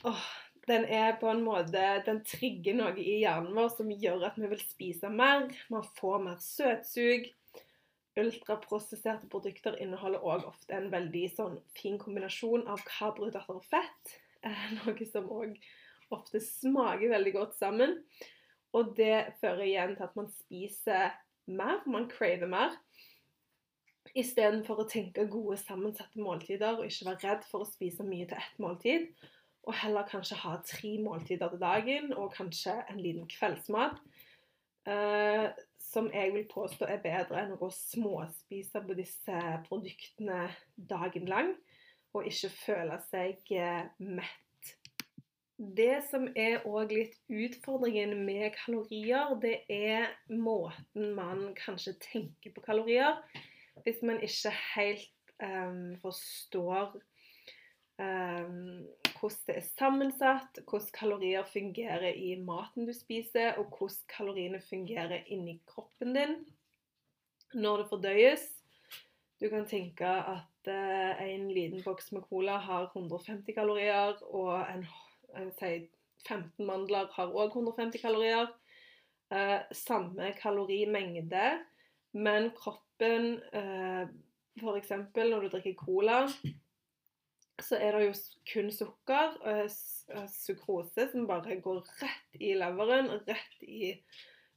åh, 0.07 0.27
Den 0.67 0.85
er 0.85 1.17
på 1.19 1.27
en 1.31 1.43
måte 1.43 1.83
Den 2.07 2.21
trigger 2.27 2.75
noe 2.79 2.95
i 2.99 3.21
hjernen 3.23 3.55
vår 3.55 3.73
som 3.75 3.91
gjør 3.91 4.29
at 4.29 4.39
vi 4.39 4.51
vil 4.51 4.63
spise 4.63 5.11
mer. 5.11 5.49
Man 5.75 5.87
får 5.99 6.23
mer 6.23 6.39
søtsug. 6.43 7.27
Ultraprosesserte 8.17 9.29
produkter 9.29 9.77
inneholder 9.83 10.25
òg 10.25 10.47
ofte 10.49 10.77
en 10.77 10.89
veldig 10.93 11.27
sånn 11.37 11.59
fin 11.77 11.99
kombinasjon 12.01 12.65
av 12.73 12.85
karbohydrater 12.89 13.59
og 13.59 13.67
fett. 13.69 14.17
Eh, 14.47 14.65
noe 14.79 15.11
som 15.11 15.29
òg 15.33 15.59
ofte 16.15 16.41
smaker 16.41 17.13
veldig 17.13 17.35
godt 17.37 17.57
sammen. 17.59 17.99
Og 18.77 18.95
det 18.97 19.37
fører 19.41 19.67
igjen 19.67 19.95
til 19.97 20.07
at 20.09 20.17
man 20.19 20.29
spiser 20.33 21.15
mer, 21.47 21.81
man 21.87 22.09
craver 22.11 22.51
mer. 22.51 22.75
Istedenfor 24.17 24.81
å 24.81 24.89
tenke 24.89 25.27
gode, 25.29 25.59
sammensatte 25.61 26.21
måltider 26.23 26.79
og 26.79 26.87
ikke 26.89 27.11
være 27.11 27.23
redd 27.25 27.49
for 27.51 27.65
å 27.65 27.69
spise 27.69 28.07
mye 28.07 28.29
til 28.29 28.39
ett 28.41 28.61
måltid. 28.63 29.09
Og 29.67 29.75
heller 29.77 30.07
kanskje 30.09 30.39
ha 30.41 30.55
tre 30.65 30.95
måltider 31.03 31.51
til 31.53 31.61
dagen 31.61 32.13
og 32.15 32.33
kanskje 32.37 32.79
en 32.87 33.01
liten 33.03 33.27
kveldsmat. 33.29 33.99
Uh, 34.87 35.51
som 35.97 36.11
jeg 36.13 36.33
vil 36.35 36.47
påstå 36.51 36.87
er 36.91 37.03
bedre 37.03 37.41
enn 37.41 37.55
å 37.55 37.61
gå 37.61 37.69
småspise 37.73 38.83
på 38.85 38.97
disse 38.99 39.37
produktene 39.69 40.49
dagen 40.77 41.29
lang, 41.31 41.55
og 42.17 42.27
ikke 42.29 42.51
føle 42.53 42.99
seg 43.11 43.53
eh, 43.55 43.87
mett. 44.01 44.73
Det 45.57 46.03
som 46.11 46.27
er 46.37 46.67
òg 46.69 46.93
litt 46.93 47.17
utfordringen 47.33 48.13
med 48.27 48.57
kalorier, 48.59 49.33
det 49.41 49.63
er 49.73 50.11
måten 50.29 51.15
man 51.17 51.47
kanskje 51.57 51.97
tenker 52.03 52.53
på 52.53 52.65
kalorier. 52.67 53.23
Hvis 53.85 54.03
man 54.05 54.21
ikke 54.25 54.53
helt 54.75 55.33
um, 55.41 55.95
forstår 56.03 56.99
hvordan 57.97 59.47
det 59.49 59.57
er 59.57 59.69
sammensatt, 59.79 60.61
hvordan 60.69 60.93
kalorier 60.95 61.47
fungerer 61.49 62.13
i 62.13 62.35
maten 62.41 62.87
du 62.87 62.93
spiser, 62.93 63.57
og 63.57 63.73
hvordan 63.73 64.11
kaloriene 64.11 64.61
fungerer 64.61 65.25
inni 65.33 65.61
kroppen 65.67 66.15
din 66.17 66.37
når 67.55 67.83
det 67.83 67.89
fordøyes. 67.91 68.45
Du 69.41 69.49
kan 69.53 69.67
tenke 69.69 70.09
at 70.09 70.69
uh, 70.69 71.23
en 71.25 71.49
liten 71.53 71.83
boks 71.85 72.13
med 72.13 72.25
cola 72.29 72.57
har 72.59 72.91
150 72.95 73.53
kalorier, 73.55 74.17
og 74.33 74.65
en, 74.73 74.87
si, 75.59 75.89
15 76.27 76.67
mandler 76.67 77.11
har 77.13 77.33
òg 77.33 77.53
150 77.53 78.01
kalorier. 78.03 78.49
Uh, 79.33 79.61
samme 79.73 80.33
kalorimengde, 80.39 81.59
men 82.17 82.51
kroppen 82.57 83.41
eh, 83.53 84.07
F.eks. 84.57 84.93
når 85.17 85.43
du 85.43 85.49
drikker 85.53 85.75
cola 85.77 86.23
så 87.63 87.79
er 87.81 87.97
det 87.97 88.07
jo 88.07 88.15
kun 88.53 88.73
sukker, 88.75 89.37
og 89.49 90.29
sukrose, 90.33 91.09
som 91.13 91.29
bare 91.29 91.59
går 91.65 91.85
rett 92.03 92.41
i 92.41 92.53
leveren, 92.59 93.09
rett 93.27 93.63
i 93.65 93.95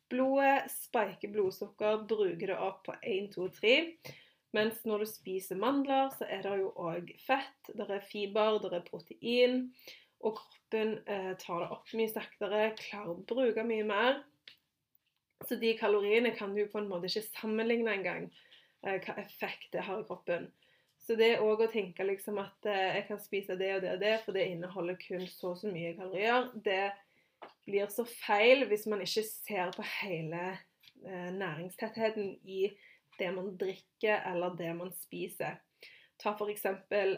blodet, 0.10 0.70
spiker 0.74 1.32
blodsukker, 1.32 2.04
bruker 2.10 2.52
det 2.52 2.58
opp 2.58 2.84
på 2.88 2.96
1, 3.00 3.30
2, 3.36 3.48
3. 3.60 3.78
Mens 4.58 4.82
når 4.90 5.04
du 5.04 5.10
spiser 5.12 5.60
mandler, 5.62 6.10
så 6.18 6.26
er 6.26 6.42
det 6.46 6.56
jo 6.64 6.72
òg 6.82 7.12
fett, 7.22 7.70
det 7.70 7.86
er 7.86 8.06
fiber, 8.10 8.58
det 8.64 8.74
er 8.80 8.88
protein. 8.88 9.60
Og 10.26 10.40
kroppen 10.42 10.98
eh, 11.08 11.34
tar 11.40 11.64
det 11.64 11.70
opp 11.72 11.94
mye 11.96 12.12
saktere, 12.12 12.64
klarer 12.80 13.14
å 13.14 13.22
bruke 13.30 13.64
mye 13.64 13.86
mer. 13.88 14.24
Så 15.48 15.56
de 15.62 15.72
kaloriene 15.80 16.34
kan 16.36 16.56
du 16.56 16.66
på 16.68 16.82
en 16.82 16.90
måte 16.90 17.08
ikke 17.08 17.30
sammenligne 17.30 17.94
engang 17.94 18.26
eh, 18.84 18.98
hva 19.06 19.16
effekt 19.22 19.70
det 19.76 19.86
har 19.88 20.02
i 20.02 20.08
kroppen. 20.10 20.50
Så 21.10 21.16
det 21.18 21.40
òg 21.42 21.64
å 21.66 21.72
tenke 21.74 22.06
liksom 22.06 22.36
at 22.38 22.68
eh, 22.70 23.00
jeg 23.00 23.06
kan 23.08 23.18
spise 23.18 23.56
det 23.58 23.70
og 23.74 23.80
det 23.82 23.94
og 23.96 24.02
det, 24.04 24.12
for 24.22 24.38
det 24.38 24.44
inneholder 24.52 24.98
kun 25.02 25.24
så 25.26 25.56
og 25.56 25.56
så 25.58 25.72
mye 25.74 25.96
kalorier, 25.98 26.52
det 26.54 26.92
blir 27.66 27.90
så 27.90 28.06
feil 28.06 28.68
hvis 28.70 28.86
man 28.92 29.02
ikke 29.02 29.24
ser 29.26 29.72
på 29.74 29.86
hele 29.90 30.44
eh, 30.54 31.32
næringstettheten 31.34 32.36
i 32.46 32.68
det 33.18 33.32
man 33.34 33.56
drikker 33.58 34.22
eller 34.30 34.54
det 34.60 34.70
man 34.78 34.94
spiser. 35.00 35.58
Ta 36.22 36.36
f.eks. 36.36 36.68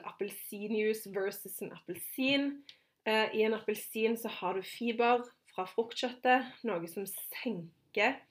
appelsinjuice 0.07 1.12
versus 1.12 1.60
en 1.60 1.75
appelsin. 1.75 2.48
Eh, 3.03 3.27
I 3.36 3.43
en 3.43 3.57
appelsin 3.60 4.15
så 4.15 4.31
har 4.38 4.55
du 4.55 4.63
fiber 4.63 5.27
fra 5.51 5.67
fruktkjøttet, 5.67 6.48
noe 6.63 6.88
som 6.88 7.03
senker 7.12 8.21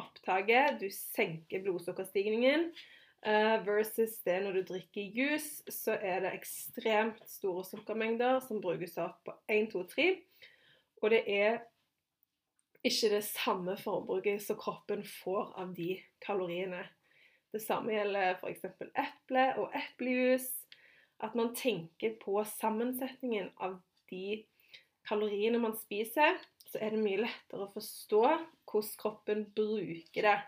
opptaket. 0.00 0.80
Du 0.80 0.88
senker 0.88 1.66
blodsukkerstigningen. 1.68 2.70
Uh, 3.22 3.60
versus 3.62 4.16
det 4.26 4.40
når 4.42 4.56
du 4.56 4.62
drikker 4.72 5.12
juice, 5.14 5.62
så 5.70 5.94
er 5.94 6.24
det 6.24 6.32
ekstremt 6.34 7.20
store 7.30 7.62
sukkermengder 7.68 8.40
som 8.42 8.58
brukes 8.62 8.96
opp 8.98 9.20
på 9.28 9.36
1, 9.46 9.68
2, 9.70 9.82
3. 9.92 10.06
Og 11.02 11.14
det 11.14 11.20
er 11.30 11.60
ikke 12.82 13.12
det 13.12 13.22
samme 13.28 13.76
forbruket 13.78 14.42
som 14.42 14.58
kroppen 14.58 15.04
får 15.06 15.52
av 15.62 15.70
de 15.76 15.94
kaloriene. 16.24 16.82
Det 17.54 17.62
samme 17.62 17.94
gjelder 17.94 18.40
f.eks. 18.40 18.66
eple 18.90 19.46
og 19.62 19.74
eplejus. 19.78 20.48
At 21.22 21.36
man 21.38 21.52
tenker 21.54 22.16
på 22.18 22.40
sammensetningen 22.58 23.52
av 23.62 23.78
de 24.10 24.42
kaloriene 25.06 25.60
man 25.62 25.76
spiser, 25.78 26.40
så 26.66 26.80
er 26.82 26.94
det 26.94 27.04
mye 27.04 27.22
lettere 27.22 27.68
å 27.68 27.74
forstå 27.74 28.22
hvordan 28.66 28.94
kroppen 28.98 29.44
bruker 29.54 30.26
det 30.26 30.38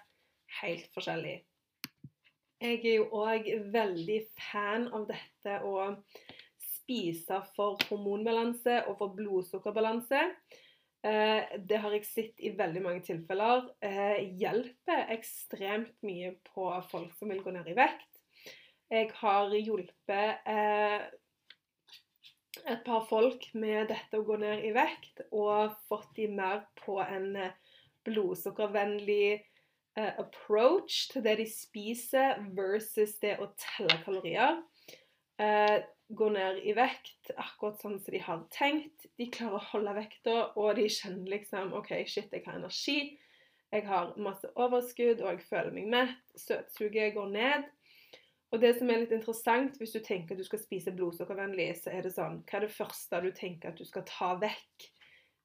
helt 0.63 0.89
forskjellig. 0.97 1.43
Jeg 2.65 2.79
er 2.81 2.95
jo 2.97 3.09
òg 3.21 3.49
veldig 3.75 4.23
fan 4.41 4.87
av 4.97 5.03
dette 5.11 5.59
å 5.69 5.91
spise 6.65 7.43
for 7.53 7.77
hormonbalanse 7.91 8.79
og 8.89 8.97
for 9.03 9.13
blodsukkerbalanse. 9.19 10.23
Eh, 11.05 11.59
det 11.61 11.83
har 11.83 11.93
jeg 11.93 12.09
sett 12.09 12.41
i 12.41 12.55
veldig 12.57 12.81
mange 12.87 13.05
tilfeller. 13.05 13.67
Eh, 13.85 14.33
hjelper 14.41 15.13
ekstremt 15.13 15.93
mye 16.09 16.33
på 16.55 16.71
folk 16.89 17.13
som 17.19 17.35
vil 17.35 17.45
gå 17.45 17.53
ned 17.53 17.69
i 17.69 17.77
vekt. 17.77 18.09
Jeg 18.89 19.13
har 19.19 19.53
hjulpet 19.59 20.49
eh, 20.49 21.05
et 22.65 22.85
par 22.87 23.05
folk 23.11 23.45
med 23.53 23.91
dette 23.93 24.17
å 24.17 24.25
gå 24.25 24.41
ned 24.41 24.65
i 24.65 24.73
vekt, 24.73 25.27
og 25.37 25.77
fått 25.91 26.15
de 26.17 26.31
mer 26.33 26.65
på 26.81 26.97
en 27.05 27.35
blodsukkervennlig 28.09 29.43
approach 30.03 31.09
til 31.13 31.23
det 31.25 31.37
de 31.39 31.47
spiser, 31.47 32.41
versus 32.57 33.17
det 33.23 33.37
å 33.39 33.51
telle 33.61 33.99
kalorier. 34.03 34.59
Uh, 35.39 35.83
gå 36.15 36.29
ned 36.35 36.61
i 36.67 36.75
vekt 36.77 37.31
akkurat 37.37 37.81
sånn 37.81 37.99
som 38.03 38.15
de 38.15 38.21
har 38.23 38.43
tenkt. 38.55 39.07
De 39.19 39.29
klarer 39.33 39.59
å 39.59 39.69
holde 39.73 39.95
vekta, 39.97 40.37
og 40.59 40.75
de 40.79 40.89
kjenner 40.91 41.37
liksom 41.37 41.73
OK, 41.79 41.95
shit, 42.07 42.33
jeg 42.33 42.45
har 42.47 42.59
energi. 42.59 42.99
Jeg 43.75 43.87
har 43.89 44.13
masse 44.23 44.51
overskudd, 44.55 45.23
og 45.25 45.33
jeg 45.33 45.47
føler 45.49 45.73
meg 45.75 45.89
mett. 45.91 46.21
Søtsuget 46.39 47.17
går 47.17 47.33
ned. 47.33 47.71
Og 48.55 48.61
det 48.63 48.77
som 48.79 48.91
er 48.91 49.01
litt 49.03 49.15
interessant, 49.17 49.81
hvis 49.81 49.97
du 49.97 50.03
tenker 50.05 50.37
at 50.37 50.43
du 50.43 50.47
skal 50.47 50.61
spise 50.63 50.93
blodsukkervennlig, 50.95 51.73
så 51.81 51.91
er 51.91 52.05
det 52.07 52.13
sånn 52.15 52.45
Hva 52.47 52.61
er 52.61 52.69
det 52.69 52.77
første 52.77 53.19
du 53.25 53.33
tenker 53.35 53.73
at 53.73 53.81
du 53.81 53.87
skal 53.89 54.05
ta 54.07 54.35
vekk 54.39 54.91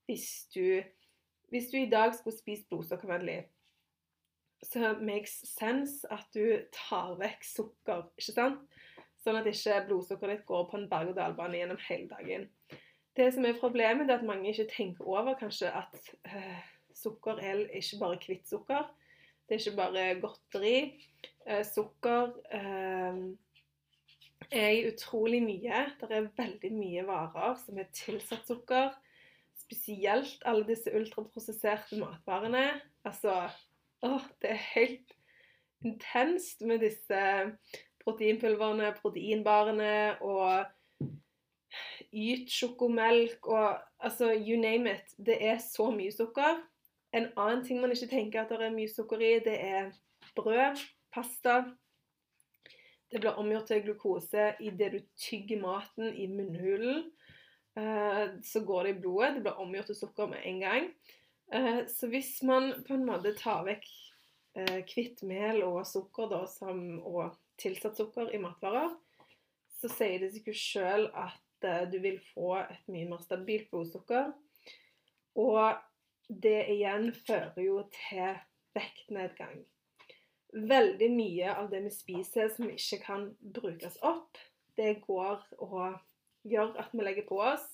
hvis 0.10 0.30
du, 0.54 0.82
hvis 1.54 1.72
du 1.72 1.80
i 1.80 1.90
dag 1.90 2.14
skulle 2.18 2.38
spist 2.38 2.70
blodsukkervennlig? 2.70 3.44
Så 4.64 4.94
makes 5.00 5.40
sense 5.48 6.08
at 6.12 6.28
du 6.36 6.60
tar 6.76 7.16
vekk 7.20 7.46
sukker, 7.48 8.08
ikke 8.20 8.36
sant? 8.36 8.64
Sånn 9.24 9.40
at 9.40 9.48
ikke 9.48 9.82
blodsukkeret 9.88 10.40
ditt 10.40 10.48
går 10.48 10.68
på 10.70 10.80
en 10.80 10.88
berg-og-dal-bane 10.92 11.60
gjennom 11.60 11.82
hele 11.88 12.08
dagen. 12.12 12.50
det 13.20 13.34
som 13.36 13.46
er 13.46 13.58
problemet, 13.60 14.10
er 14.10 14.20
at 14.20 14.24
mange 14.24 14.48
ikke 14.48 14.70
tenker 14.72 15.08
over 15.08 15.36
kanskje 15.36 15.72
at 15.76 15.96
øh, 16.28 16.62
sukker 16.96 17.42
er 17.44 17.66
ikke 17.76 18.00
bare 18.00 18.20
hvitt 18.24 18.48
sukker. 18.48 18.88
Det 19.50 19.58
er 19.58 19.60
ikke 19.60 19.76
bare 19.76 20.20
godteri. 20.22 20.76
Eh, 21.46 21.66
sukker 21.66 22.36
eh, 22.54 23.20
er 24.52 24.92
utrolig 24.92 25.42
mye. 25.44 25.86
Det 26.00 26.12
er 26.16 26.30
veldig 26.38 26.72
mye 26.78 27.06
varer 27.08 27.58
som 27.60 27.80
er 27.82 27.90
tilsatt 27.92 28.48
sukker. 28.48 28.94
Spesielt 29.60 30.46
alle 30.48 30.68
disse 30.70 30.94
ultraprosesserte 30.96 32.00
matvarene. 32.00 32.70
Altså 33.04 33.50
Åh, 34.02 34.22
det 34.39 34.39
helt 34.80 35.16
intenst 35.86 36.66
med 36.68 36.84
disse 36.84 37.22
proteinpulverne, 38.04 38.94
proteinbarene 39.02 39.94
og 40.26 40.68
Yt 42.10 42.50
sjokomelk 42.50 43.46
og 43.54 43.78
altså 44.02 44.32
you 44.34 44.58
name 44.58 44.90
it. 44.96 45.12
Det 45.18 45.38
er 45.46 45.60
så 45.62 45.92
mye 45.94 46.12
sukker. 46.12 46.58
En 47.14 47.28
annen 47.38 47.62
ting 47.66 47.82
man 47.82 47.94
ikke 47.94 48.10
tenker 48.10 48.42
at 48.42 48.50
det 48.50 48.66
er 48.66 48.74
mye 48.74 48.90
sukker 48.90 49.22
i, 49.22 49.36
det 49.46 49.58
er 49.62 49.92
brød, 50.36 50.82
pasta. 51.14 51.62
Det 53.10 53.22
blir 53.22 53.38
omgjort 53.42 53.70
til 53.70 53.84
glukose 53.86 54.52
idet 54.62 54.92
du 54.94 55.00
tygger 55.18 55.62
maten 55.62 56.14
i 56.14 56.28
munnhulen. 56.30 57.08
Eh, 57.78 58.26
så 58.46 58.62
går 58.66 58.84
det 58.84 58.96
i 58.96 59.00
blodet. 59.02 59.36
Det 59.36 59.46
blir 59.46 59.62
omgjort 59.62 59.90
til 59.90 59.98
sukker 60.02 60.30
med 60.34 60.46
en 60.46 60.60
gang. 60.60 60.92
Eh, 61.54 61.82
så 61.88 62.10
hvis 62.10 62.42
man 62.44 62.74
på 62.88 62.94
en 62.94 63.06
måte 63.06 63.34
tar 63.38 63.66
vekk 63.66 63.86
hvitt 64.56 65.22
eh, 65.24 65.28
mel 65.30 65.64
og 65.68 65.84
sukker 65.88 66.30
da, 66.32 66.44
som, 66.50 66.82
og 67.06 67.38
tilsatt 67.60 68.00
sukker 68.00 68.34
i 68.34 68.42
matvarer, 68.42 68.96
så 69.80 69.92
sier 69.92 70.20
det 70.24 70.34
seg 70.34 70.50
jo 70.50 70.56
sjøl 70.58 71.08
at 71.16 71.38
du 71.92 71.98
vil 72.00 72.22
få 72.32 72.54
et 72.62 72.86
mye 72.88 73.08
mer 73.10 73.20
stabilt 73.20 73.68
blodsukker. 73.72 74.30
Og 75.40 75.76
det 76.30 76.70
igjen 76.72 77.10
fører 77.28 77.60
jo 77.64 77.82
til 77.92 78.38
vektnedgang. 78.78 79.64
Veldig 80.54 81.10
mye 81.14 81.52
av 81.54 81.68
det 81.72 81.82
vi 81.86 81.92
spiser 81.94 82.52
som 82.54 82.70
ikke 82.72 83.02
kan 83.04 83.28
brukes 83.40 84.00
opp, 84.06 84.40
det 84.78 85.02
går 85.04 85.44
og 85.60 86.00
gjør 86.48 86.78
at 86.80 86.94
vi 86.94 87.04
legger 87.04 87.28
på 87.28 87.42
oss. 87.44 87.66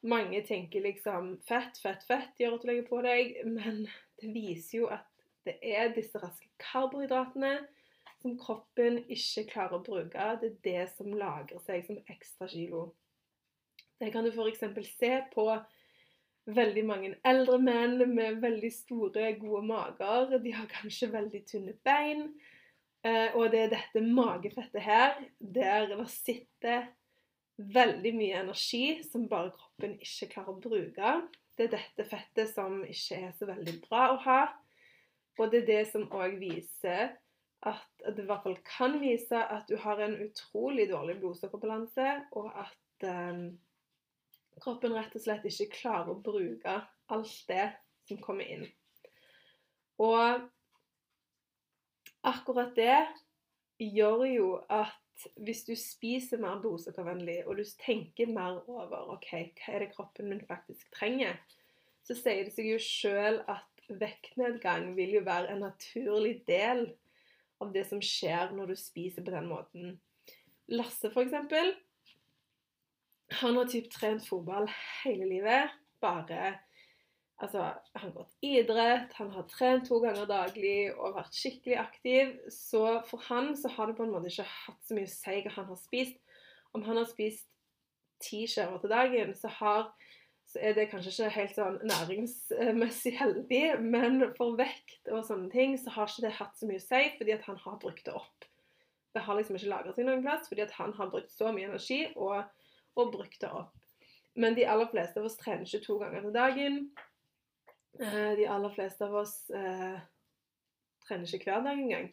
Mange 0.00 0.40
tenker 0.46 0.80
liksom 0.80 1.34
fett, 1.44 1.76
fett, 1.82 2.06
fett 2.08 2.40
gjør 2.40 2.56
at 2.56 2.62
du 2.62 2.70
legger 2.70 2.88
på 2.88 3.02
deg, 3.04 3.34
men 3.44 3.84
det 4.20 4.32
viser 4.32 4.78
jo 4.78 4.90
at 4.94 5.09
det 5.46 5.56
er 5.64 5.92
disse 5.94 6.20
raske 6.20 6.48
karbohydratene 6.60 7.54
som 8.20 8.36
kroppen 8.40 9.00
ikke 9.08 9.46
klarer 9.48 9.78
å 9.78 9.84
bruke. 9.84 10.30
Det 10.40 10.50
er 10.50 10.56
det 10.66 10.86
som 10.94 11.12
lagrer 11.16 11.62
seg 11.64 11.86
som 11.86 12.00
ekstra 12.12 12.48
kilo. 12.50 12.90
Det 14.00 14.10
kan 14.12 14.24
du 14.24 14.32
f.eks. 14.32 14.64
se 14.96 15.12
på 15.32 15.46
veldig 16.50 16.84
mange 16.88 17.10
eldre 17.26 17.58
menn 17.62 17.98
med 18.14 18.40
veldig 18.42 18.70
store, 18.72 19.32
gode 19.40 19.64
mager. 19.68 20.38
De 20.40 20.54
har 20.56 20.70
kanskje 20.72 21.10
veldig 21.12 21.42
tynne 21.48 21.76
bein. 21.84 22.28
Eh, 23.04 23.32
og 23.36 23.52
det 23.52 23.64
er 23.64 23.74
dette 23.74 24.02
magefettet 24.04 24.82
her, 24.84 25.20
der 25.40 25.86
det 25.88 26.08
sitter 26.12 26.90
veldig 27.60 28.12
mye 28.16 28.40
energi 28.40 29.00
som 29.04 29.28
bare 29.28 29.52
kroppen 29.56 29.96
ikke 30.00 30.30
klarer 30.34 30.56
å 30.56 30.60
bruke. 30.60 31.14
Det 31.56 31.68
er 31.68 31.76
dette 31.76 32.08
fettet 32.08 32.52
som 32.52 32.80
ikke 32.84 33.20
er 33.20 33.32
så 33.36 33.48
veldig 33.48 33.76
bra 33.84 34.10
å 34.14 34.20
ha. 34.24 34.40
Og 35.38 35.50
det 35.52 35.62
er 35.62 35.68
det 35.68 35.82
som 35.92 36.08
òg 36.12 36.38
viser 36.40 37.14
at, 37.60 37.86
at 38.04 38.16
det 38.16 38.24
i 38.24 38.28
hvert 38.28 38.44
fall 38.44 38.58
kan 38.66 38.96
vise 39.02 39.36
at 39.36 39.68
du 39.68 39.76
har 39.80 40.00
en 40.02 40.16
utrolig 40.24 40.88
dårlig 40.90 41.18
blodsukkerbalanse, 41.20 42.08
og 42.36 42.48
at 42.56 43.08
um, 43.08 43.44
kroppen 44.60 44.96
rett 44.96 45.14
og 45.16 45.24
slett 45.24 45.46
ikke 45.48 45.70
klarer 45.76 46.14
å 46.14 46.22
bruke 46.24 46.80
alt 47.10 47.36
det 47.48 47.66
som 48.08 48.20
kommer 48.22 48.48
inn. 48.48 48.66
Og 50.00 50.48
akkurat 52.26 52.72
det 52.76 52.98
gjør 53.80 54.26
jo 54.28 54.48
at 54.72 54.96
hvis 55.44 55.66
du 55.68 55.74
spiser 55.76 56.40
mer 56.40 56.60
blodsukkervennlig, 56.62 57.42
og 57.46 57.58
du 57.60 57.64
tenker 57.80 58.30
mer 58.32 58.62
over 58.70 59.12
ok, 59.16 59.30
hva 59.60 59.74
er 59.74 59.84
det 59.84 59.92
kroppen 59.92 60.30
min 60.32 60.44
faktisk 60.48 60.88
trenger, 60.96 61.36
så 62.06 62.16
sier 62.16 62.46
det 62.46 62.54
seg 62.54 62.70
jo 62.70 62.78
sjøl 62.80 63.42
at 63.50 63.69
vektnedgang 63.98 64.92
vil 64.96 65.16
jo 65.18 65.24
være 65.26 65.54
en 65.54 65.64
naturlig 65.66 66.40
del 66.48 66.86
av 67.60 67.72
det 67.74 67.84
som 67.88 68.00
skjer 68.04 68.54
når 68.56 68.72
du 68.72 68.78
spiser 68.78 69.26
på 69.26 69.34
den 69.34 69.50
måten. 69.50 69.94
Lasse, 70.70 71.10
for 71.10 71.24
eksempel, 71.24 71.74
han 73.40 73.58
har 73.58 73.70
typ 73.70 73.90
trent 73.92 74.26
fotball 74.26 74.68
hele 75.02 75.28
livet. 75.28 75.78
Bare 76.00 76.58
Altså, 77.40 77.62
han 77.94 78.02
har 78.02 78.10
gått 78.12 78.34
idrett, 78.44 79.14
han 79.16 79.30
har 79.32 79.46
trent 79.48 79.86
to 79.88 79.96
ganger 80.02 80.26
daglig 80.28 80.90
og 80.92 81.14
vært 81.16 81.32
skikkelig 81.32 81.78
aktiv. 81.80 82.34
Så 82.52 82.82
for 83.08 83.22
han 83.30 83.54
så 83.56 83.70
har 83.72 83.88
det 83.88 83.96
på 83.96 84.04
en 84.04 84.12
måte 84.12 84.28
ikke 84.28 84.44
hatt 84.44 84.82
så 84.84 84.96
mye 84.96 85.08
å 85.08 85.12
si 85.12 85.36
hva 85.46 85.54
han 85.54 85.70
har 85.70 85.78
spist. 85.80 86.18
Om 86.76 86.84
han 86.84 87.00
har 87.00 87.08
spist 87.08 87.48
ti 88.20 88.42
skjever 88.44 88.82
til 88.82 88.92
dagen, 88.92 89.32
så, 89.38 89.48
har, 89.56 89.88
så 90.50 90.60
er 90.66 90.74
det 90.74 90.88
kanskje 90.90 91.12
ikke 91.12 91.34
helt 91.36 91.56
sånn 91.56 91.76
næringsmessig 91.86 93.12
heldig, 93.18 93.64
men 93.82 94.24
for 94.34 94.56
vekt 94.58 95.10
og 95.12 95.22
sånne 95.28 95.50
ting 95.52 95.76
så 95.78 95.94
har 95.94 96.10
ikke 96.10 96.26
det 96.26 96.36
hatt 96.38 96.58
så 96.58 96.66
mye 96.66 96.82
å 96.82 96.86
si, 96.86 97.02
fordi 97.18 97.36
at 97.36 97.44
han 97.46 97.60
har 97.62 97.78
brukt 97.82 98.02
det 98.08 98.16
opp. 98.18 98.48
Det 99.14 99.22
har 99.26 99.38
liksom 99.38 99.58
ikke 99.58 99.70
lagra 99.70 99.94
seg 99.94 100.06
noen 100.06 100.24
plass, 100.24 100.50
fordi 100.50 100.66
at 100.66 100.74
han 100.78 100.94
har 100.98 101.10
brukt 101.12 101.30
så 101.34 101.50
mye 101.54 101.70
energi. 101.70 102.02
og 102.16 102.42
og 102.98 103.12
brukt 103.14 103.40
det 103.42 103.50
opp. 103.54 103.74
Men 104.38 104.54
de 104.54 104.66
aller 104.68 104.88
fleste 104.90 105.20
av 105.20 105.28
oss 105.28 105.38
trener 105.40 105.66
ikke 105.66 105.84
to 105.84 105.98
ganger 106.00 106.24
til 106.24 106.34
dagen. 106.34 106.80
Eh, 108.00 108.32
de 108.38 108.46
aller 108.50 108.74
fleste 108.74 109.06
av 109.06 109.16
oss 109.22 109.34
eh, 109.54 109.98
trener 111.06 111.36
ikke 111.36 111.50
hver 111.50 111.64
dag 111.66 111.78
engang. 111.78 112.10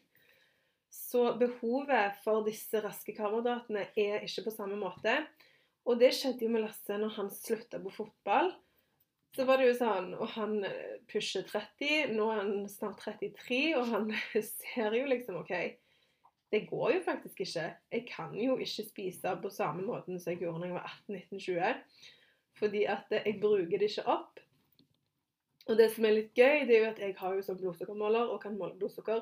Så 0.92 1.34
behovet 1.38 2.18
for 2.24 2.46
disse 2.46 2.80
raske 2.82 3.14
karbohydratene 3.16 3.86
er 3.98 4.24
ikke 4.26 4.48
på 4.48 4.54
samme 4.54 4.78
måte. 4.80 5.20
Og 5.88 6.00
det 6.00 6.12
skjedde 6.16 6.44
jo 6.44 6.52
med 6.52 6.66
Lasse 6.66 6.96
når 7.00 7.14
han 7.16 7.30
slutta 7.32 7.80
på 7.80 7.92
fotball. 7.94 8.52
Så 9.36 9.44
var 9.48 9.60
det 9.60 9.66
jo 9.68 9.74
sånn 9.76 10.14
Og 10.16 10.30
han 10.34 10.54
pusher 11.10 11.44
30, 11.44 12.14
nå 12.16 12.30
er 12.32 12.38
han 12.40 12.68
snart 12.72 13.02
33, 13.04 13.60
og 13.78 13.90
han 13.92 14.08
ser 14.62 14.96
jo 14.96 15.04
liksom 15.08 15.42
OK 15.42 15.52
det 16.52 16.64
går 16.70 16.92
jo 16.92 17.00
faktisk 17.04 17.40
ikke. 17.40 17.64
Jeg 17.92 18.04
kan 18.08 18.34
jo 18.34 18.56
ikke 18.56 18.86
spise 18.88 19.34
på 19.42 19.50
samme 19.52 19.84
måten 19.84 20.20
som 20.20 20.32
jeg 20.32 20.40
gjorde 20.42 20.62
da 20.62 20.70
jeg 20.70 20.76
var 20.78 20.92
18-19-20. 21.08 21.80
Fordi 22.58 22.84
at 22.84 23.12
jeg 23.12 23.40
bruker 23.40 23.78
det 23.78 23.90
ikke 23.90 24.06
opp. 24.08 24.40
Og 25.68 25.76
det 25.76 25.90
som 25.92 26.06
er 26.08 26.16
litt 26.16 26.32
gøy, 26.32 26.64
det 26.64 26.76
er 26.76 26.80
jo 26.80 26.90
at 26.90 27.02
jeg 27.04 27.16
har 27.18 27.34
jo 27.36 27.44
sånn 27.44 27.60
blodsukkermåler 27.60 28.32
og 28.32 28.40
kan 28.40 28.56
måle 28.56 28.78
blodsukker 28.80 29.20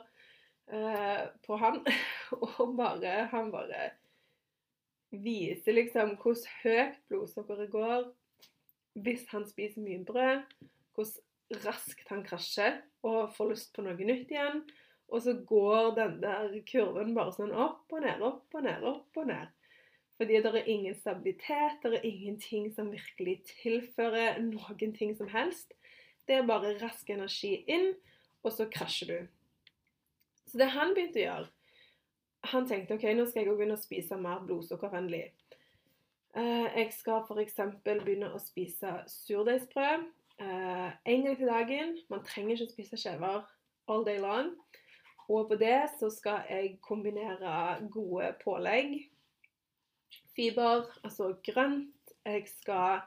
eh, 0.70 1.24
på 1.46 1.58
han. 1.58 1.82
og 2.60 2.76
bare 2.78 3.26
Han 3.32 3.50
bare 3.50 3.90
viser 5.22 5.76
liksom 5.76 6.16
hvordan 6.20 6.60
høyt 6.62 7.00
blodsukkeret 7.10 7.70
går 7.72 8.08
hvis 9.04 9.26
han 9.32 9.44
spiser 9.48 9.84
mye 9.84 10.04
brød. 10.08 10.42
Hvordan 10.96 11.62
raskt 11.66 12.08
han 12.10 12.24
krasjer 12.26 12.80
og 13.06 13.34
får 13.36 13.52
lyst 13.52 13.74
på 13.76 13.84
noe 13.84 14.08
nytt 14.08 14.32
igjen. 14.32 14.64
Og 15.06 15.22
så 15.22 15.36
går 15.46 15.92
den 15.98 16.16
der 16.24 16.56
kurven 16.66 17.14
bare 17.14 17.34
sånn 17.36 17.52
opp 17.54 17.92
og 17.94 18.02
ned, 18.02 18.22
opp 18.26 18.56
og 18.58 18.64
ned, 18.66 18.86
opp 18.88 19.20
og 19.20 19.28
ned. 19.30 19.52
Fordi 20.16 20.40
det 20.42 20.50
er 20.50 20.70
ingen 20.72 20.96
stabilitet, 20.96 21.82
det 21.82 21.98
er 21.98 22.08
ingenting 22.08 22.70
som 22.74 22.88
virkelig 22.90 23.42
tilfører 23.50 24.40
noen 24.42 24.94
ting 24.96 25.12
som 25.18 25.28
helst. 25.28 25.76
Det 26.26 26.38
er 26.38 26.48
bare 26.48 26.74
rask 26.80 27.10
energi 27.12 27.58
inn, 27.70 27.92
og 28.42 28.54
så 28.56 28.66
krasjer 28.72 29.12
du. 29.12 29.28
Så 30.48 30.58
det 30.58 30.72
han 30.72 30.94
begynte 30.96 31.20
å 31.20 31.26
gjøre 31.26 31.52
Han 32.52 32.68
tenkte 32.68 32.94
ok, 32.94 33.08
nå 33.16 33.26
skal 33.26 33.42
jeg 33.42 33.50
også 33.50 33.58
begynne 33.58 33.78
å 33.78 33.82
spise 33.82 34.18
mer 34.20 34.44
blodsukkervennlig. 34.46 35.24
Eh, 36.36 36.66
jeg 36.76 36.92
skal 36.94 37.24
f.eks. 37.24 37.58
begynne 37.84 38.30
å 38.34 38.40
spise 38.42 38.92
surdeigsbrød 39.10 40.06
én 40.36 40.92
en 41.08 41.22
gang 41.24 41.36
til 41.38 41.48
dagen. 41.48 41.94
Man 42.12 42.24
trenger 42.26 42.60
ikke 42.60 42.74
spise 42.74 42.98
skjever 43.00 43.46
all 43.88 44.04
day 44.04 44.18
long. 44.20 44.52
Og 45.28 45.48
på 45.50 45.58
det 45.58 45.88
så 45.98 46.10
skal 46.12 46.46
jeg 46.50 46.78
kombinere 46.84 47.88
gode 47.90 48.30
pålegg. 48.44 48.98
Fiber, 50.36 50.86
altså 51.04 51.34
grønt. 51.42 51.92
Jeg 52.26 52.44
skal 52.50 53.00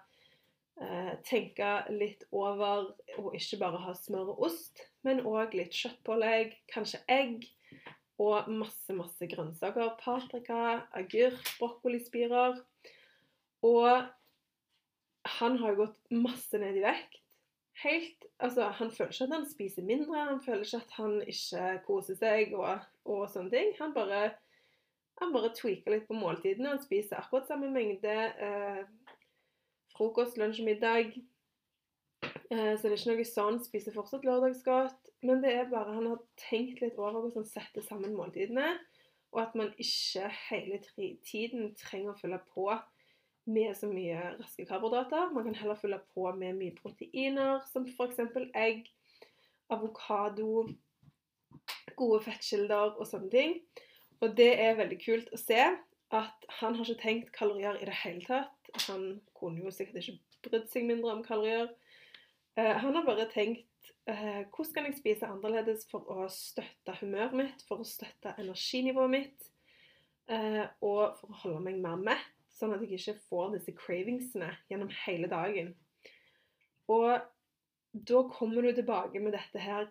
eh, 0.81 1.13
tenke 1.27 1.69
litt 1.91 2.23
over 2.31 2.91
å 3.19 3.31
ikke 3.35 3.59
bare 3.61 3.81
ha 3.83 3.93
smør 3.95 4.33
og 4.33 4.45
ost, 4.49 4.79
men 5.03 5.21
òg 5.27 5.55
litt 5.59 5.75
kjøttpålegg, 5.75 6.55
kanskje 6.71 7.01
egg. 7.11 7.47
Og 8.19 8.49
masse, 8.51 8.91
masse 8.95 9.29
grønnsaker. 9.31 9.93
Paprika, 10.01 10.81
agurk, 10.97 11.53
brokkolispirer. 11.59 12.59
Og 13.63 13.89
han 15.39 15.57
har 15.61 15.73
jo 15.73 15.85
gått 15.85 16.19
masse 16.27 16.59
ned 16.59 16.79
i 16.79 16.83
vekt 16.83 17.19
helt 17.83 18.27
Altså, 18.39 18.69
han 18.79 18.91
føler 18.91 19.11
ikke 19.11 19.23
at 19.23 19.33
han 19.35 19.49
spiser 19.49 19.83
mindre, 19.83 20.19
han 20.29 20.41
føler 20.41 20.63
ikke 20.63 20.77
at 20.77 20.93
han 20.95 21.17
ikke 21.27 21.63
koser 21.83 22.15
seg 22.15 22.53
og, 22.55 22.85
og 23.03 23.25
sånne 23.27 23.51
ting. 23.51 23.73
Han 23.81 23.91
bare, 23.91 24.21
han 25.19 25.33
bare 25.35 25.49
tweaker 25.57 25.91
litt 25.91 26.05
på 26.07 26.15
måltidene. 26.15 26.69
Han 26.71 26.79
spiser 26.79 27.19
akkurat 27.19 27.49
samme 27.49 27.67
mengde 27.73 28.15
eh, 28.47 28.79
frokost, 29.91 30.39
lunsj 30.39 30.61
og 30.63 30.69
middag. 30.69 31.11
Eh, 32.23 32.71
så 32.79 32.87
det 32.87 32.93
er 32.93 32.95
ikke 32.95 33.11
noe 33.11 33.27
sånn. 33.27 33.59
Spiser 33.67 33.97
fortsatt 33.97 34.23
lørdagsgodt. 34.23 35.08
Men 35.25 35.41
det 35.43 35.51
er 35.51 35.71
bare 35.71 35.97
han 35.97 36.07
har 36.07 36.21
tenkt 36.39 36.79
litt 36.83 36.99
over 36.99 37.17
hvordan 37.17 37.41
han 37.41 37.49
setter 37.49 37.83
sammen 37.83 38.15
måltidene. 38.15 38.77
Og 39.33 39.41
at 39.43 39.57
man 39.57 39.73
ikke 39.77 40.29
hele 40.47 40.79
tiden 41.25 41.73
trenger 41.77 42.15
å 42.15 42.19
fylle 42.19 42.39
på 42.53 42.69
med 43.49 43.75
så 43.77 43.89
mye 43.89 44.21
raske 44.39 44.65
karbohydrater. 44.69 45.33
Man 45.33 45.45
kan 45.47 45.57
heller 45.59 45.77
fylle 45.79 45.99
på 46.13 46.29
med 46.37 46.57
mye 46.57 46.75
proteiner, 46.77 47.59
som 47.69 47.85
f.eks. 47.89 48.21
egg, 48.57 48.87
avokado, 49.73 50.65
gode 51.99 52.23
fettkilder 52.25 52.97
og 52.97 53.05
sånne 53.09 53.31
ting. 53.33 53.55
Og 54.23 54.33
det 54.37 54.51
er 54.61 54.77
veldig 54.79 54.99
kult 55.01 55.31
å 55.33 55.39
se 55.39 55.59
at 56.15 56.49
han 56.59 56.75
har 56.75 56.85
ikke 56.85 57.03
tenkt 57.03 57.33
kalorier 57.35 57.77
i 57.79 57.87
det 57.87 57.97
hele 58.01 58.25
tatt. 58.25 58.71
Han 58.87 59.19
kunne 59.37 59.63
jo 59.65 59.73
sikkert 59.73 60.01
ikke 60.01 60.49
brydd 60.49 60.69
seg 60.71 60.87
mindre 60.89 61.13
om 61.13 61.25
kalorier. 61.25 61.69
Uh, 62.57 62.75
han 62.81 62.95
har 62.97 63.05
bare 63.05 63.29
tenkt 63.31 63.68
hvordan 64.09 64.73
kan 64.73 64.87
jeg 64.89 64.97
spise 64.97 65.29
annerledes 65.29 65.85
for 65.91 66.07
å 66.09 66.27
støtte 66.33 66.95
humøret 67.01 67.35
mitt, 67.37 67.63
for 67.67 67.83
å 67.83 67.87
støtte 67.87 68.35
energinivået 68.41 69.13
mitt, 69.13 69.49
uh, 70.31 70.65
og 70.81 71.17
for 71.19 71.29
å 71.29 71.41
holde 71.43 71.63
meg 71.67 71.81
mer 71.83 71.99
mett, 72.11 72.31
sånn 72.59 72.73
at 72.75 72.83
jeg 72.83 72.99
ikke 72.99 73.19
får 73.29 73.53
disse 73.55 73.75
cravingsene 73.77 74.49
gjennom 74.71 74.89
hele 75.05 75.29
dagen. 75.31 75.73
Og 76.89 77.19
da 77.93 78.21
kommer 78.29 78.65
du 78.65 78.73
tilbake 78.73 79.21
med 79.21 79.33
dette 79.33 79.61
her 79.61 79.87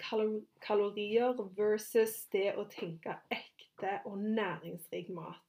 kalorier 0.63 1.39
versus 1.57 2.27
det 2.35 2.53
å 2.59 2.67
tenke 2.71 3.17
ekte 3.35 3.99
og 4.07 4.21
næringsrik 4.23 5.11
mat. 5.15 5.43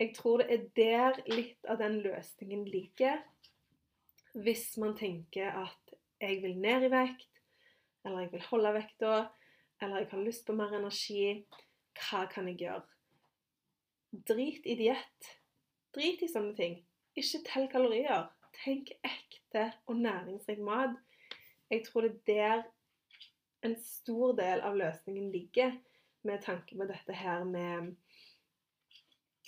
Jeg 0.00 0.14
tror 0.16 0.40
det 0.40 0.48
er 0.54 0.62
der 0.78 1.18
litt 1.28 1.66
av 1.68 1.78
den 1.82 1.98
løsningen 2.00 2.64
ligger. 2.64 3.20
Hvis 4.32 4.72
man 4.80 4.94
tenker 4.96 5.52
at 5.66 5.89
jeg 6.20 6.40
vil 6.42 6.56
ned 6.60 6.86
i 6.86 6.92
vekt, 6.92 7.42
eller 8.04 8.24
jeg 8.24 8.32
vil 8.32 8.46
holde 8.50 8.74
vekta, 8.76 9.12
eller 9.80 10.02
jeg 10.02 10.10
har 10.10 10.24
lyst 10.24 10.46
på 10.46 10.56
mer 10.56 10.74
energi, 10.76 11.44
hva 12.00 12.24
kan 12.30 12.48
jeg 12.50 12.60
gjøre? 12.64 12.82
Drit 14.28 14.66
i 14.66 14.76
diett. 14.78 15.30
Drit 15.94 16.22
i 16.22 16.28
sånne 16.30 16.54
ting. 16.58 16.80
Ikke 17.18 17.42
tell 17.46 17.68
kalorier. 17.70 18.28
Tenk 18.60 18.92
ekte 19.06 19.70
og 19.88 20.00
næringsrik 20.02 20.60
mat. 20.64 20.98
Jeg 21.70 21.84
tror 21.86 22.08
det 22.08 22.12
er 22.26 22.62
der 22.62 22.64
en 23.62 23.76
stor 23.84 24.34
del 24.38 24.62
av 24.64 24.76
løsningen 24.78 25.30
ligger, 25.32 25.76
med 26.22 26.42
tanke 26.44 26.76
på 26.76 26.84
dette 26.88 27.14
her 27.16 27.44
med 27.48 27.94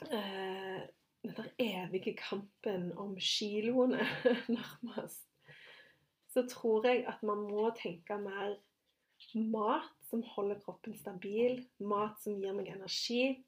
uh, 0.09 0.81
den 1.23 1.51
evige 1.61 2.15
kampen 2.17 2.93
om 2.99 3.17
kiloene, 3.21 4.05
nærmest, 4.57 5.27
så 6.33 6.45
tror 6.49 6.87
jeg 6.89 7.05
at 7.11 7.23
man 7.27 7.45
må 7.49 7.71
tenke 7.79 8.17
mer 8.21 8.57
mat 9.35 9.91
som 10.09 10.25
holder 10.35 10.61
kroppen 10.65 10.97
stabil, 10.99 11.63
mat 11.79 12.19
som 12.23 12.41
gir 12.41 12.55
meg 12.57 12.71
energi. 12.73 13.39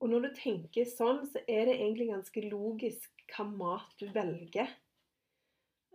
Og 0.00 0.12
når 0.12 0.26
du 0.26 0.30
tenker 0.36 0.88
sånn, 0.88 1.24
så 1.28 1.42
er 1.48 1.68
det 1.68 1.78
egentlig 1.78 2.10
ganske 2.12 2.44
logisk 2.48 3.24
hva 3.32 3.48
mat 3.48 3.96
du 4.00 4.06
velger. 4.14 4.68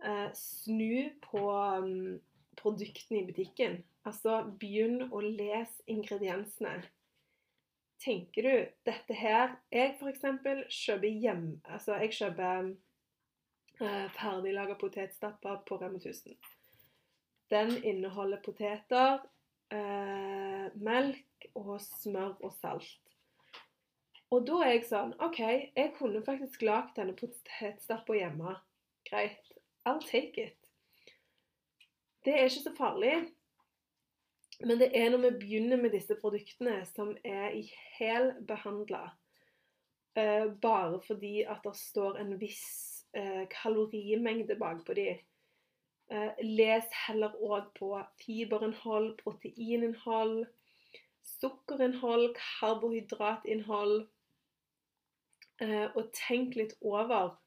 Eh, 0.02 0.28
snu 0.34 1.12
på 1.22 1.44
um, 1.46 2.18
produktene 2.58 3.22
i 3.22 3.28
butikken. 3.30 3.78
Altså 4.06 4.42
begynn 4.58 5.06
å 5.14 5.22
lese 5.22 5.86
ingrediensene 5.90 6.80
tenker 8.02 8.42
du 8.42 8.54
dette 8.88 9.14
her 9.14 9.56
Jeg 9.72 9.96
f.eks. 9.98 10.24
kjøper 10.68 11.08
hjem 11.22 11.44
Altså, 11.64 11.96
jeg 12.02 12.16
kjøper 12.18 12.64
eh, 12.64 12.72
ferdiglaga 14.16 14.74
potetstapper 14.80 15.62
på 15.68 15.76
Rema 15.80 15.98
1000. 15.98 16.36
Den 17.52 17.84
inneholder 17.84 18.40
poteter, 18.44 19.20
eh, 19.72 20.68
melk 20.74 21.48
og 21.54 21.80
smør 21.80 22.36
og 22.40 22.52
salt. 22.52 22.98
Og 24.32 24.46
da 24.48 24.62
er 24.64 24.70
jeg 24.76 24.86
sånn 24.88 25.12
OK, 25.20 25.40
jeg 25.76 25.92
kunne 25.98 26.22
faktisk 26.24 26.62
lagd 26.64 26.94
denne 26.96 27.12
potetstappa 27.18 28.16
hjemme. 28.16 28.56
Greit. 29.08 29.52
I'll 29.84 30.00
take 30.00 30.40
it. 30.40 30.58
Det 32.24 32.32
er 32.32 32.46
ikke 32.46 32.64
så 32.64 32.74
farlig. 32.78 33.16
Men 34.62 34.78
det 34.78 34.92
er 34.94 35.10
når 35.10 35.24
vi 35.24 35.30
begynner 35.42 35.80
med 35.80 35.92
disse 35.92 36.14
produktene 36.20 36.78
som 36.86 37.10
er 37.26 37.50
i 37.58 37.64
helbehandla, 37.98 39.02
eh, 40.16 40.46
bare 40.62 41.00
fordi 41.02 41.42
at 41.42 41.64
det 41.66 41.74
står 41.76 42.20
en 42.22 42.36
viss 42.40 42.91
kalorimengde 43.52 44.56
bakpå 44.60 44.96
de. 44.96 45.12
Uh, 46.12 46.32
les 46.44 46.88
heller 47.06 47.34
òg 47.40 47.70
på 47.78 47.92
fiberinnhold, 48.20 49.14
proteininnhold, 49.22 50.46
sukkerinnhold, 51.38 52.32
karbohydratinnhold. 52.40 53.96
Uh, 55.62 55.88
og 55.94 56.10
tenk 56.16 56.56
litt 56.58 56.74
over 56.80 57.30
at 57.30 57.38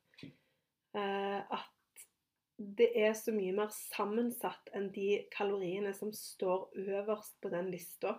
det 2.56 2.88
er 2.95 3.12
så 3.17 3.34
mye 3.36 3.54
mer 3.56 3.71
sammensatt 3.73 4.69
enn 4.75 4.88
de 4.95 5.25
kaloriene 5.34 5.91
som 5.95 6.13
står 6.15 6.69
øverst 6.80 7.36
på 7.43 7.51
den 7.51 7.67
lista. 7.73 8.15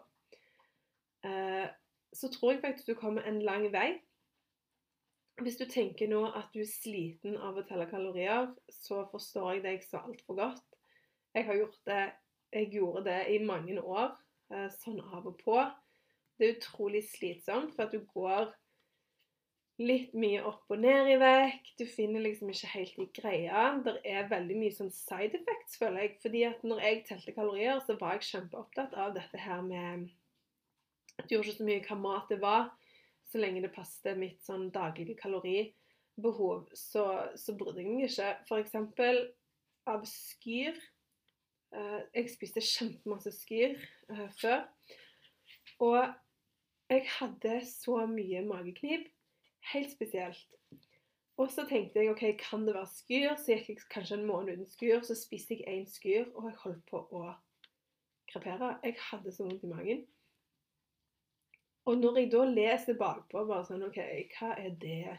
Eh, 1.25 1.65
så 2.13 2.29
tror 2.33 2.53
jeg 2.53 2.61
faktisk 2.65 2.91
du 2.91 2.95
kommer 3.01 3.25
en 3.25 3.41
lang 3.43 3.71
vei. 3.73 3.97
Hvis 5.45 5.59
du 5.61 5.67
tenker 5.69 6.09
nå 6.09 6.23
at 6.33 6.49
du 6.55 6.63
er 6.63 6.71
sliten 6.71 7.35
av 7.37 7.59
å 7.61 7.65
telle 7.69 7.85
kalorier, 7.91 8.49
så 8.73 9.03
forstår 9.11 9.57
jeg 9.57 9.65
deg 9.67 9.83
så 9.85 10.01
altfor 10.01 10.39
godt. 10.39 10.79
Jeg 11.37 11.49
har 11.49 11.61
gjort 11.61 11.83
det 11.89 12.05
Jeg 12.55 12.71
gjorde 12.73 13.03
det 13.05 13.23
i 13.35 13.41
mange 13.43 13.75
år, 13.83 14.13
eh, 14.55 14.69
sånn 14.71 15.01
av 15.13 15.27
og 15.27 15.35
på. 15.43 15.57
Det 16.39 16.47
er 16.47 16.55
utrolig 16.55 17.03
slitsomt, 17.05 17.75
for 17.75 17.85
at 17.85 17.93
du 17.93 18.07
går 18.15 18.53
litt 19.83 20.15
mye 20.17 20.41
opp 20.47 20.71
og 20.73 20.79
ned 20.81 21.11
i 21.11 21.19
vekt. 21.21 21.75
Du 21.77 21.85
finner 21.91 22.23
liksom 22.23 22.49
ikke 22.53 22.71
helt 22.71 23.01
i 23.03 23.09
greia. 23.19 23.65
Det 23.85 23.97
er 24.05 24.31
veldig 24.31 24.57
mye 24.57 24.73
sånn 24.73 24.93
side 24.95 25.37
effects, 25.37 25.77
føler 25.77 26.07
jeg. 26.07 26.15
Fordi 26.23 26.45
at 26.49 26.65
når 26.65 26.81
jeg 26.87 27.05
telte 27.11 27.35
kalorier, 27.37 27.83
så 27.85 27.99
var 28.01 28.17
jeg 28.17 28.29
kjempeopptatt 28.31 28.95
av 28.95 29.13
dette 29.19 29.43
her 29.43 29.61
med 29.67 30.09
Du 31.27 31.35
gjorde 31.35 31.49
ikke 31.49 31.59
så 31.59 31.67
mye 31.67 31.85
hva 31.85 31.97
mat 31.97 32.29
det 32.31 32.41
var, 32.41 32.71
så 33.27 33.41
lenge 33.43 33.63
det 33.65 33.73
passet 33.75 34.19
mitt 34.19 34.43
sånn 34.47 34.69
daglige 34.75 35.17
kaloribehov, 35.19 36.69
så, 36.77 37.07
så 37.39 37.57
brydde 37.59 37.83
jeg 37.83 37.91
meg 37.91 38.07
ikke. 38.11 38.31
For 38.49 38.63
eksempel 38.63 39.25
av 39.91 40.07
skyr. 40.11 40.79
Uh, 41.75 42.01
jeg 42.15 42.31
spiste 42.31 42.63
kjempemasse 42.63 43.33
skyr 43.35 43.75
uh, 44.13 44.29
før. 44.39 44.63
Og 45.83 45.99
jeg 46.91 47.03
hadde 47.19 47.59
så 47.67 48.05
mye 48.11 48.45
mageknip 48.47 49.11
Helt 49.73 49.91
spesielt. 49.91 50.53
Og 51.37 51.51
så 51.51 51.65
tenkte 51.69 51.99
jeg 51.99 52.13
OK, 52.13 52.23
kan 52.39 52.63
det 52.67 52.77
være 52.77 52.87
skyr? 52.87 53.33
Så 53.35 53.57
gikk 53.57 53.69
jeg 53.73 53.89
kanskje 53.91 54.21
en 54.21 54.29
måned 54.29 54.61
uten 54.61 54.69
skyr. 54.71 55.01
Så 55.03 55.17
spiste 55.19 55.59
jeg 55.59 55.67
én 55.67 55.89
skyr, 55.91 56.29
og 56.35 56.47
jeg 56.47 56.61
holdt 56.63 56.85
på 56.87 57.01
å 57.11 57.25
krepere. 58.31 58.77
Jeg 58.85 58.95
hadde 59.09 59.33
så 59.35 59.49
vondt 59.49 59.67
i 59.67 59.73
magen. 59.73 60.05
Og 61.87 61.99
når 62.03 62.19
jeg 62.19 62.31
da 62.33 62.45
leser 62.51 62.99
bakpå, 62.99 63.45
bare 63.47 63.65
sånn 63.69 63.87
OK, 63.87 63.99
hva 64.35 64.55
er 64.59 64.73
det? 64.83 65.17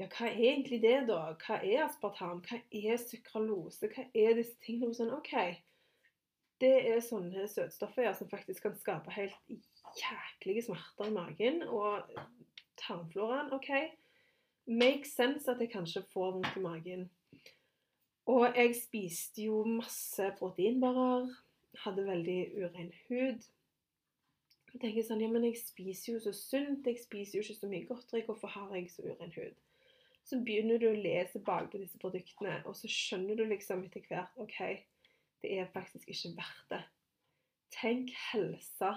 Ja, 0.00 0.08
hva 0.10 0.26
er 0.26 0.40
egentlig 0.40 0.80
det, 0.82 0.96
da? 1.08 1.20
Hva 1.40 1.60
er 1.62 1.84
aspartam? 1.86 2.42
Hva 2.44 2.58
er 2.74 2.98
sukralose? 3.00 3.88
Hva 3.92 4.08
er 4.10 4.36
disse 4.40 4.58
tingene? 4.64 4.96
Sånn, 4.96 5.14
OK. 5.14 5.32
Det 6.60 6.74
er 6.90 7.00
sånne 7.02 7.46
søtstoffer 7.50 8.06
ja, 8.06 8.12
som 8.16 8.30
faktisk 8.30 8.66
kan 8.66 8.76
skape 8.78 9.14
helt 9.14 9.54
jæklige 10.00 10.66
smerter 10.68 11.08
i 11.08 11.14
magen. 11.14 11.62
Og 11.70 12.12
tarmfloraen. 12.82 13.52
OK, 13.56 13.70
make 14.66 15.08
sense 15.08 15.48
at 15.50 15.62
jeg 15.62 15.72
kanskje 15.72 16.04
får 16.12 16.36
vondt 16.36 16.58
i 16.58 16.64
magen. 16.64 17.08
Og 18.30 18.46
jeg 18.56 18.76
spiste 18.78 19.46
jo 19.48 19.62
masse 19.68 20.30
proteinbarer. 20.38 21.32
Hadde 21.84 22.06
veldig 22.06 22.40
urein 22.60 22.92
hud. 23.08 23.46
Jeg 24.74 24.80
tenker 24.82 25.04
sånn, 25.06 25.20
ja, 25.22 25.28
men 25.30 25.44
jeg 25.46 25.60
spiser 25.60 26.16
jo 26.16 26.20
så 26.24 26.32
sunt, 26.34 26.88
jeg 26.88 26.98
spiser 26.98 27.38
jo 27.38 27.44
ikke 27.44 27.60
så 27.60 27.68
mye 27.70 27.86
godteri. 27.86 28.24
Hvorfor 28.26 28.50
har 28.50 28.72
jeg 28.74 28.88
så 28.90 29.04
uren 29.06 29.30
hud? 29.36 29.60
Så 30.26 30.40
begynner 30.42 30.80
du 30.82 30.88
å 30.88 30.96
lese 30.98 31.38
bakpå 31.46 31.78
disse 31.78 32.00
produktene, 32.02 32.56
og 32.66 32.74
så 32.74 32.90
skjønner 32.90 33.38
du 33.38 33.44
liksom 33.46 33.84
etter 33.86 34.02
hvert 34.08 34.40
OK, 34.42 34.58
det 35.44 35.52
er 35.60 35.70
faktisk 35.74 36.10
ikke 36.10 36.32
verdt 36.40 36.72
det. 36.72 36.80
Tenk 37.74 38.10
helse 38.32 38.90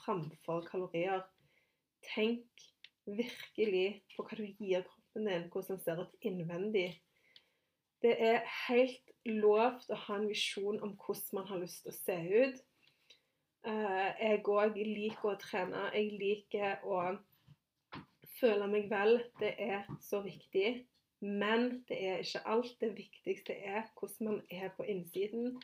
framfor 0.00 0.64
kalorier. 0.66 1.22
Tenk 2.10 2.64
virkelig 3.06 4.00
på 4.16 4.24
hva 4.24 4.38
du 4.38 4.46
gir 4.48 4.82
kroppen 4.88 5.28
din, 5.28 5.46
hvordan 5.52 5.76
den 5.76 5.84
ser 5.84 6.02
ut 6.02 6.26
innvendig. 6.26 6.88
Det 8.02 8.16
er 8.16 8.42
helt 8.66 9.14
lovt 9.28 9.90
å 9.92 9.98
ha 10.08 10.18
en 10.18 10.28
visjon 10.30 10.80
om 10.80 10.96
hvordan 10.96 11.38
man 11.38 11.48
har 11.52 11.62
lyst 11.62 11.84
til 11.84 11.92
å 11.92 11.98
se 12.00 12.18
ut. 12.32 12.62
Eh, 13.68 14.10
jeg 14.20 14.40
òg 14.48 14.78
liker 14.78 15.34
å 15.34 15.40
trene. 15.40 15.88
Jeg 15.92 16.14
liker 16.20 16.84
å 16.88 17.00
føle 18.38 18.68
meg 18.72 18.88
vel. 18.92 19.18
Det 19.40 19.52
er 19.60 19.84
så 20.00 20.22
viktig. 20.24 20.86
Men 21.20 21.82
det 21.88 21.98
er 22.08 22.22
ikke 22.24 22.46
alt. 22.48 22.76
Det 22.80 22.94
viktigste 22.96 23.56
er 23.56 23.84
hvordan 23.98 24.30
man 24.30 24.40
er 24.48 24.72
på 24.76 24.86
innsiden. 24.88 25.58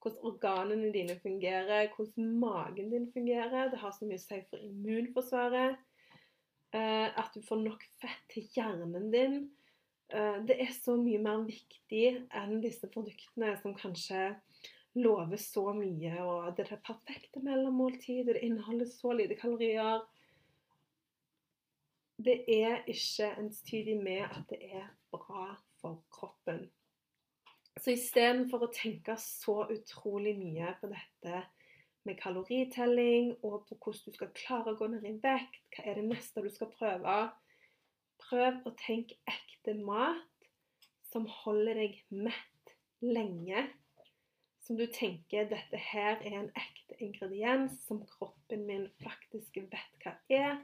Hvordan 0.00 0.30
organene 0.30 0.92
dine 0.92 1.18
fungerer, 1.20 1.90
hvordan 1.96 2.32
magen 2.40 2.90
din 2.92 3.10
fungerer. 3.12 3.70
Det 3.72 3.80
har 3.80 3.92
så 3.92 4.08
mye 4.08 4.20
å 4.20 4.24
si 4.24 4.40
for 4.48 4.64
immunforsvaret. 4.64 5.76
Eh, 6.74 7.08
at 7.12 7.36
du 7.36 7.44
får 7.44 7.60
nok 7.60 7.84
fett 8.00 8.24
til 8.32 8.48
hjernen 8.56 9.12
din. 9.12 9.36
Eh, 10.08 10.40
det 10.48 10.56
er 10.64 10.72
så 10.72 10.96
mye 10.96 11.20
mer 11.22 11.44
viktig 11.44 12.06
enn 12.34 12.58
disse 12.64 12.88
produktene 12.92 13.52
som 13.60 13.76
kanskje 13.76 14.32
lover 14.94 15.40
så 15.40 15.72
mye. 15.76 16.14
Og 16.22 16.52
det 16.56 16.68
er 16.68 16.82
perfekte 16.84 17.42
mellommåltidet, 17.44 18.34
det 18.34 18.44
inneholder 18.46 18.90
så 18.90 19.14
lite 19.16 19.38
kalorier. 19.40 20.04
Det 22.24 22.44
er 22.48 22.86
ikke 22.86 23.32
entydig 23.40 23.98
med 24.02 24.22
at 24.28 24.44
det 24.50 24.60
er 24.70 24.88
bra 25.12 25.50
for 25.80 26.04
kroppen. 26.14 26.68
Så 27.82 27.96
istedenfor 27.96 28.68
å 28.68 28.72
tenke 28.74 29.16
så 29.18 29.64
utrolig 29.74 30.36
mye 30.38 30.76
på 30.78 30.92
dette 30.92 31.40
med 32.04 32.18
kaloritelling 32.20 33.32
og 33.42 33.64
på 33.66 33.78
hvordan 33.80 34.12
du 34.12 34.18
skal 34.18 34.30
klare 34.36 34.74
å 34.74 34.78
gå 34.78 34.88
ned 34.92 35.06
i 35.08 35.16
vekt, 35.22 35.64
hva 35.74 35.86
er 35.88 35.98
det 35.98 36.06
neste 36.06 36.44
du 36.44 36.50
skal 36.52 36.70
prøve, 36.76 37.16
prøv 38.22 38.60
å 38.68 38.74
tenke 38.78 39.18
ekte 39.28 39.74
mat 39.80 40.48
som 41.10 41.26
holder 41.42 41.80
deg 41.82 41.98
mett 42.14 42.74
lenge. 43.04 43.66
Som 44.64 44.78
du 44.80 44.86
tenker 44.88 45.48
dette 45.50 45.80
her 45.90 46.20
er 46.24 46.38
en 46.40 46.50
ekte 46.56 46.96
ingrediens 47.04 47.76
som 47.84 48.00
kroppen 48.16 48.64
min 48.68 48.86
faktisk 49.04 49.60
vet 49.60 50.04
hva 50.04 50.16
er. 50.32 50.58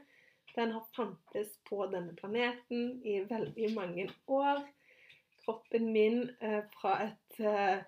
Den 0.55 0.73
har 0.75 0.87
fantes 0.95 1.53
på 1.69 1.85
denne 1.93 2.15
planeten 2.17 2.97
i 3.07 3.21
veldig 3.29 3.73
mange 3.77 4.09
år 4.27 4.65
kroppen 5.45 5.91
min 5.91 6.29
eh, 6.41 6.63
fra 6.75 6.97
et 7.05 7.39
eh, 7.39 7.81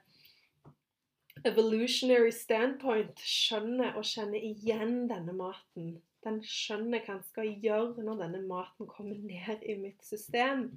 evolutionary 1.45 2.32
standpoint 2.32 3.19
skjønner 3.19 3.97
og 3.99 4.08
kjenner 4.08 4.41
igjen 4.41 5.06
denne 5.12 5.36
maten. 5.38 5.95
Den 6.23 6.39
skjønner 6.47 7.04
hva 7.04 7.17
den 7.17 7.28
skal 7.28 7.54
gjøre 7.63 8.06
når 8.06 8.26
denne 8.26 8.43
maten 8.47 8.89
kommer 8.89 9.19
ned 9.19 9.63
i 9.67 9.76
mitt 9.80 10.04
system. 10.06 10.69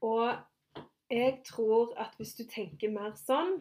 Og 0.00 0.36
jeg 1.10 1.40
tror 1.46 1.94
at 2.00 2.14
hvis 2.18 2.36
du 2.38 2.44
tenker 2.48 2.94
mer 2.94 3.14
sånn, 3.18 3.58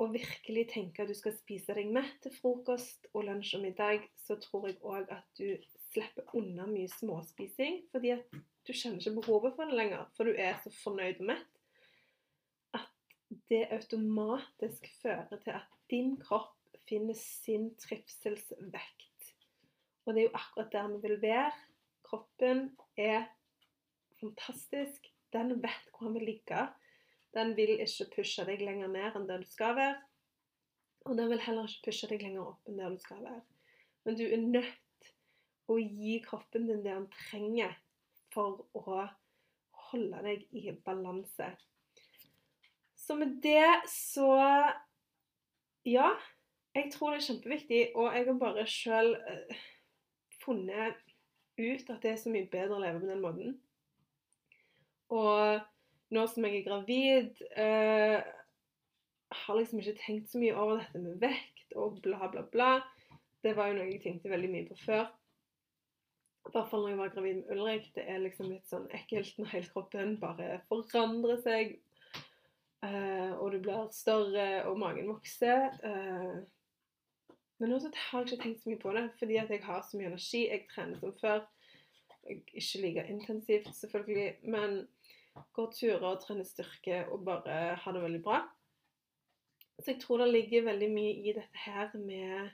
og 0.00 0.14
virkelig 0.14 0.64
tenker 0.72 1.04
at 1.04 1.10
du 1.12 1.16
skal 1.16 1.34
spise 1.36 1.74
deg 1.76 1.90
mett 1.92 2.14
til 2.24 2.32
frokost 2.32 3.10
og 3.12 3.26
lunsj 3.28 3.58
og 3.58 3.64
middag, 3.66 4.06
så 4.24 4.38
tror 4.40 4.70
jeg 4.70 4.78
òg 4.80 5.10
at 5.12 5.26
du 5.36 5.50
slipper 5.90 6.36
unna 6.38 6.64
mye 6.70 6.88
småspising. 6.88 7.82
Fordi 7.92 8.14
at 8.14 8.32
du 8.32 8.72
kjenner 8.72 9.00
ikke 9.00 9.18
behovet 9.18 9.58
for 9.58 9.68
det 9.68 9.76
lenger, 9.76 10.06
for 10.16 10.28
du 10.28 10.32
er 10.32 10.56
så 10.64 10.72
fornøyd 10.80 11.20
og 11.20 11.28
mett. 11.34 11.60
At 12.78 12.88
det 13.52 13.66
automatisk 13.76 14.88
fører 15.02 15.44
til 15.44 15.58
at 15.58 15.78
din 15.92 16.16
kropp 16.22 16.56
finner 16.88 17.18
sin 17.18 17.70
trivselsvekt. 17.78 19.34
Og 20.06 20.14
det 20.14 20.22
er 20.22 20.30
jo 20.30 20.38
akkurat 20.40 20.72
der 20.72 20.88
vi 20.94 21.02
vil 21.04 21.22
være. 21.22 21.52
Kroppen 22.08 22.70
er 22.96 23.28
fantastisk. 24.20 25.12
Den 25.32 25.60
vet 25.62 25.90
hvor 25.92 26.08
han 26.08 26.16
vil 26.16 26.30
ligge. 26.32 26.64
Den 27.36 27.54
vil 27.56 27.76
ikke 27.76 28.08
pushe 28.16 28.44
deg 28.48 28.62
lenger 28.64 28.90
ned 28.90 29.16
enn 29.16 29.28
det 29.28 29.40
du 29.42 29.48
skal 29.48 29.76
være. 29.78 29.98
Og 31.08 31.16
den 31.16 31.30
vil 31.30 31.42
heller 31.44 31.68
ikke 31.68 31.90
pushe 31.90 32.10
deg 32.10 32.24
lenger 32.24 32.52
opp 32.52 32.68
enn 32.68 32.80
det 32.80 32.90
du 32.92 33.00
skal 33.02 33.22
være. 33.24 33.42
Men 34.04 34.18
du 34.18 34.24
er 34.26 34.42
nødt 34.42 35.10
å 35.70 35.78
gi 35.78 36.18
kroppen 36.24 36.66
din 36.68 36.82
det 36.84 36.94
han 36.96 37.08
trenger 37.14 37.76
for 38.34 38.64
å 38.74 39.04
holde 39.90 40.22
deg 40.26 40.46
i 40.56 40.74
balanse. 40.84 41.52
Så 42.98 43.16
med 43.18 43.38
det 43.42 43.88
så 43.90 44.30
Ja, 45.88 46.10
jeg 46.76 46.90
tror 46.92 47.14
det 47.14 47.22
er 47.22 47.24
kjempeviktig, 47.24 47.78
og 47.96 48.12
jeg 48.12 48.26
har 48.26 48.36
bare 48.38 48.66
sjøl 48.68 49.14
uh, 49.16 49.62
funnet 50.42 50.98
ut 51.56 51.88
at 51.90 52.02
det 52.02 52.10
er 52.12 52.18
så 52.20 52.32
mye 52.32 52.48
bedre 52.52 52.76
å 52.76 52.82
leve 52.82 53.00
på 53.00 53.08
den 53.08 53.22
måten. 53.24 53.54
Og 55.10 55.62
nå 56.14 56.26
som 56.30 56.46
jeg 56.46 56.60
er 56.60 56.66
gravid 56.66 57.42
uh, 57.54 58.18
har 59.44 59.58
liksom 59.58 59.80
ikke 59.80 59.98
tenkt 60.00 60.30
så 60.32 60.40
mye 60.42 60.56
over 60.58 60.80
dette 60.80 61.02
med 61.02 61.20
vekt 61.22 61.76
og 61.78 62.00
bla, 62.02 62.28
bla, 62.32 62.42
bla. 62.50 62.70
Det 63.40 63.54
var 63.56 63.70
jo 63.70 63.78
noe 63.78 63.88
jeg 63.88 64.02
tenkte 64.02 64.32
veldig 64.32 64.50
mye 64.52 64.68
på 64.68 64.78
før. 64.82 65.08
I 66.48 66.52
hvert 66.54 66.70
fall 66.70 66.82
når 66.82 66.92
jeg 66.92 66.98
var 66.98 67.12
gravid 67.14 67.36
med 67.38 67.52
Ulrik. 67.54 67.90
Det 67.94 68.04
er 68.10 68.22
liksom 68.24 68.50
litt 68.50 68.66
sånn 68.68 68.88
ekkelt 68.96 69.38
når 69.38 69.52
hele 69.54 69.70
kroppen 69.70 70.16
bare 70.22 70.48
forandrer 70.68 71.40
seg. 71.44 71.76
Uh, 72.80 73.36
og 73.36 73.52
du 73.52 73.60
blir 73.60 73.90
større, 73.92 74.64
og 74.66 74.78
magen 74.80 75.10
vokser. 75.12 75.68
Uh, 75.84 76.40
men 77.60 77.74
nå 77.74 77.78
har 77.78 78.22
jeg 78.24 78.32
ikke 78.32 78.42
tenkt 78.42 78.62
så 78.62 78.70
mye 78.70 78.80
på 78.80 78.92
det, 78.96 79.06
fordi 79.20 79.36
at 79.36 79.50
jeg 79.52 79.62
har 79.66 79.82
så 79.84 79.98
mye 80.00 80.08
energi. 80.08 80.46
Jeg 80.48 80.66
trener 80.72 81.00
som 81.00 81.12
før. 81.20 81.42
Ikke 82.30 82.80
like 82.80 83.04
intensivt, 83.12 83.68
selvfølgelig, 83.76 84.30
men 84.48 84.80
går 85.56 85.70
turer 85.76 86.08
og 86.12 86.22
trener 86.24 86.48
styrke 86.48 87.04
og 87.10 87.24
bare 87.26 87.76
har 87.82 87.96
det 87.96 88.02
veldig 88.02 88.22
bra. 88.24 88.40
Så 89.80 89.94
jeg 89.94 90.00
tror 90.02 90.20
det 90.20 90.34
ligger 90.34 90.68
veldig 90.68 90.90
mye 90.92 91.14
i 91.24 91.36
dette 91.36 91.64
her 91.64 91.94
med 91.96 92.50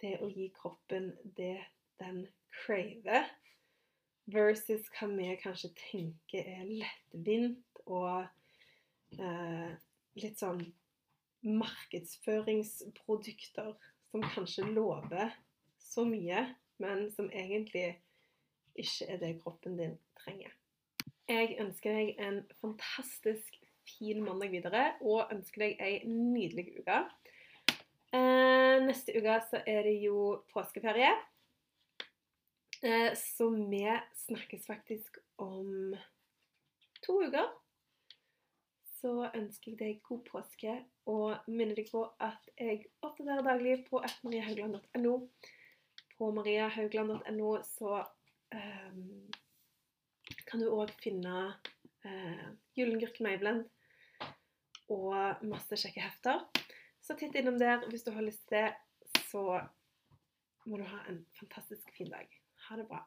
det 0.00 0.14
å 0.22 0.30
gi 0.30 0.48
kroppen 0.54 1.10
det 1.36 1.58
den 1.98 2.26
craver, 2.54 3.26
versus 4.28 4.84
hva 4.94 5.08
vi 5.10 5.36
kanskje 5.40 5.70
tenker 5.80 6.44
er 6.44 6.64
lettvint 6.68 7.78
og 7.86 8.26
eh, 9.18 9.70
litt 10.20 10.38
sånn 10.40 10.74
markedsføringsprodukter 11.48 13.76
som 14.10 14.22
kanskje 14.34 14.62
lover 14.72 15.28
så 15.80 16.04
mye, 16.08 16.54
men 16.82 17.10
som 17.14 17.30
egentlig 17.32 18.00
ikke 18.78 19.06
er 19.08 19.16
det 19.22 19.40
kroppen 19.42 19.76
din 19.78 19.98
trenger. 20.20 20.52
Jeg 21.28 21.58
ønsker 21.60 21.92
deg 21.92 22.20
en 22.24 22.38
fantastisk 22.62 23.58
fin 23.88 24.22
mandag 24.24 24.52
videre, 24.52 24.84
og 25.04 25.28
ønsker 25.34 25.66
deg 25.66 25.82
ei 25.84 25.96
nydelig 26.08 26.70
uke. 26.80 27.00
Eh, 28.16 28.76
neste 28.86 29.12
uke 29.12 29.34
så 29.50 29.60
er 29.68 29.82
det 29.84 29.98
jo 30.00 30.44
påskeferie. 30.54 31.10
Eh, 32.80 33.12
så 33.12 33.50
vi 33.50 33.82
snakkes 34.24 34.66
faktisk 34.66 35.18
om 35.44 35.96
to 37.04 37.18
uker. 37.26 37.50
Så 38.98 39.12
ønsker 39.28 39.74
jeg 39.74 39.78
deg 39.82 39.98
god 40.08 40.22
påske 40.26 40.78
og 41.06 41.50
minner 41.50 41.76
deg 41.76 41.90
på 41.92 42.06
at 42.24 42.48
jeg 42.56 42.86
oppdaterer 43.04 43.44
daglig 43.46 43.76
på 43.90 44.00
mariahaugland.no. 44.24 45.14
På 46.16 46.30
mariahaugland.no 46.34 47.52
så 47.68 48.00
um, 48.56 49.28
kan 50.48 50.62
du 50.62 50.70
òg 50.72 50.92
finne 51.02 51.34
eh, 52.08 52.46
Gyllengurk 52.76 53.20
Mayblend 53.24 53.66
og 54.88 55.44
masse 55.44 55.76
kjekke 55.76 56.00
hefter. 56.00 56.46
Så 57.04 57.16
titt 57.18 57.36
innom 57.36 57.58
der 57.60 57.84
hvis 57.90 58.06
du 58.06 58.12
har 58.14 58.24
lyst 58.24 58.46
til 58.48 58.62
det, 58.62 59.20
så 59.28 59.60
må 60.68 60.80
du 60.80 60.84
ha 60.88 61.04
en 61.08 61.22
fantastisk 61.38 61.92
fin 61.96 62.10
dag. 62.12 62.28
Ha 62.68 62.80
det 62.80 62.88
bra. 62.88 63.02